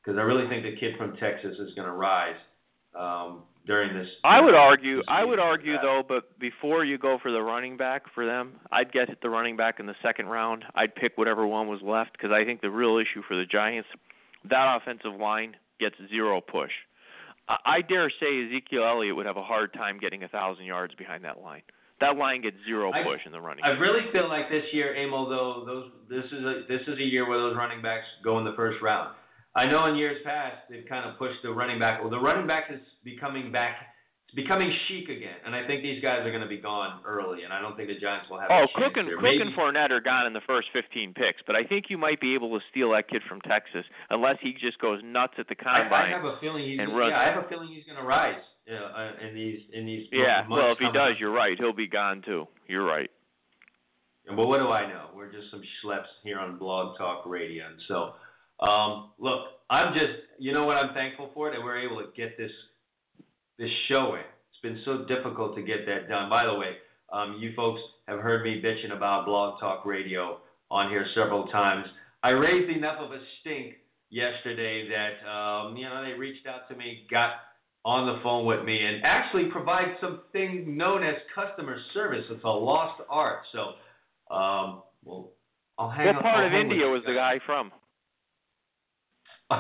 [0.01, 2.37] because I really think the kid from Texas is going to rise
[2.99, 4.07] um, during this.
[4.23, 5.03] I would argue.
[5.09, 8.93] I would argue though, but before you go for the running back for them, I'd
[8.93, 10.65] get the running back in the second round.
[10.77, 13.89] I'd pick whatever one was left because I think the real issue for the Giants,
[14.49, 16.71] that offensive line gets zero push.
[17.49, 20.95] I, I dare say Ezekiel Elliott would have a hard time getting a thousand yards
[20.95, 21.63] behind that line.
[22.05, 23.65] That line gets zero I- push in the running.
[23.65, 23.81] I game.
[23.81, 27.29] really feel like this year, Amo, though, those this is a this is a year
[27.29, 29.15] where those running backs go in the first round.
[29.57, 32.01] I know in years past they've kind of pushed the running back.
[32.01, 33.77] Well, the running back is becoming back.
[34.27, 37.45] It's becoming chic again, and I think these guys are going to be gone early,
[37.45, 38.49] and I don't think the Giants will have.
[38.51, 39.09] Oh, a Cook and.
[39.09, 41.99] Cook Maybe- and Fournette are gone in the first 15 picks, but I think you
[41.99, 45.47] might be able to steal that kid from Texas unless he just goes nuts at
[45.47, 46.11] the I, I combine.
[46.11, 46.81] have a feeling he's.
[46.81, 47.11] and gonna- runs.
[47.13, 48.41] Yeah, I have a feeling he's going to rise.
[48.67, 50.07] Know, uh, in these in these.
[50.11, 51.21] Yeah, well, if he does, up.
[51.21, 51.59] you're right.
[51.59, 52.47] He'll be gone too.
[52.67, 53.11] You're right.
[54.27, 55.09] But what do I know?
[55.15, 57.67] We're just some schleps here on Blog Talk Radio.
[57.67, 61.51] And so, um, look, I'm just, you know what I'm thankful for?
[61.51, 62.51] That we're able to get this
[63.59, 64.23] this show in.
[64.23, 66.31] It's been so difficult to get that done.
[66.31, 66.77] By the way,
[67.13, 70.39] um, you folks have heard me bitching about Blog Talk Radio
[70.71, 71.87] on here several times.
[72.23, 73.75] I raised enough of a stink
[74.09, 77.33] yesterday that, um, you know, they reached out to me, got
[77.85, 82.25] on the phone with me, and actually provide something known as customer service.
[82.31, 83.41] It's a lost art.
[83.53, 83.59] So,
[84.35, 85.33] um, well,
[85.79, 87.71] I'll hang What up- part I'll of India was the guy from?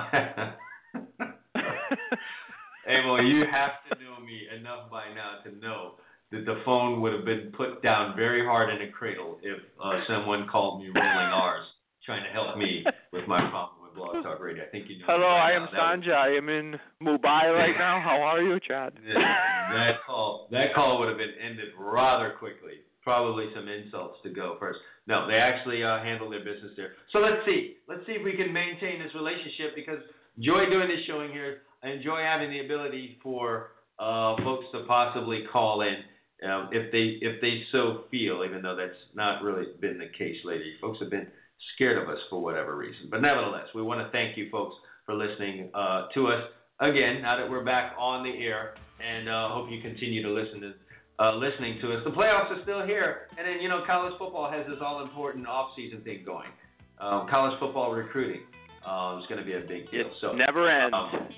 [2.86, 5.92] hey, well, you have to know me enough by now to know
[6.32, 10.00] that the phone would have been put down very hard in a cradle if uh,
[10.08, 11.66] someone called me rolling R's
[12.04, 14.64] trying to help me with my problem Blog Talk Radio.
[14.64, 15.04] I think you know.
[15.06, 18.00] Hello, I am was- I am in Mumbai right now.
[18.00, 18.94] How are you, Chad?
[19.14, 22.74] that call that call would have been ended rather quickly.
[23.02, 24.78] Probably some insults to go first.
[25.06, 26.92] No, they actually uh, handle their business there.
[27.12, 27.76] So let's see.
[27.86, 29.98] Let's see if we can maintain this relationship because
[30.38, 31.58] enjoy doing this showing here.
[31.82, 35.96] I enjoy having the ability for uh, folks to possibly call in
[36.48, 40.38] um, if they if they so feel, even though that's not really been the case
[40.44, 40.72] lately.
[40.80, 41.26] Folks have been
[41.74, 43.08] scared of us for whatever reason.
[43.10, 44.76] But nevertheless, we want to thank you folks
[45.06, 46.42] for listening uh, to us
[46.80, 47.22] again.
[47.22, 48.74] Now that we're back on the air,
[49.04, 50.72] and uh, hope you continue to listen to.
[51.16, 52.02] Uh, listening to us.
[52.02, 56.00] The playoffs are still here, and then you know college football has this all-important off-season
[56.00, 56.48] thing going.
[56.98, 58.40] Um, college football recruiting
[58.84, 60.00] um, is going to be a big deal.
[60.00, 60.92] It so never ends.
[60.92, 61.28] um,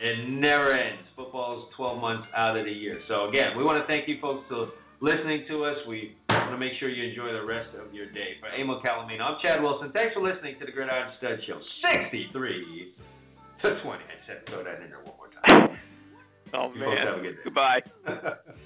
[0.00, 1.02] It never ends.
[1.16, 3.00] Football is 12 months out of the year.
[3.08, 4.68] So again, we want to thank you folks for
[5.00, 5.76] listening to us.
[5.88, 6.14] We
[6.46, 8.38] want to make sure you enjoy the rest of your day.
[8.38, 9.90] For Emil Calomino, I'm Chad Wilson.
[9.92, 11.58] Thanks for listening to the Gridiron Stud Show.
[11.82, 12.94] 63
[13.62, 13.82] to 20.
[13.82, 15.78] I said throw that in there one more time.
[16.54, 17.34] Oh You folks have a man.
[17.42, 17.80] Goodbye.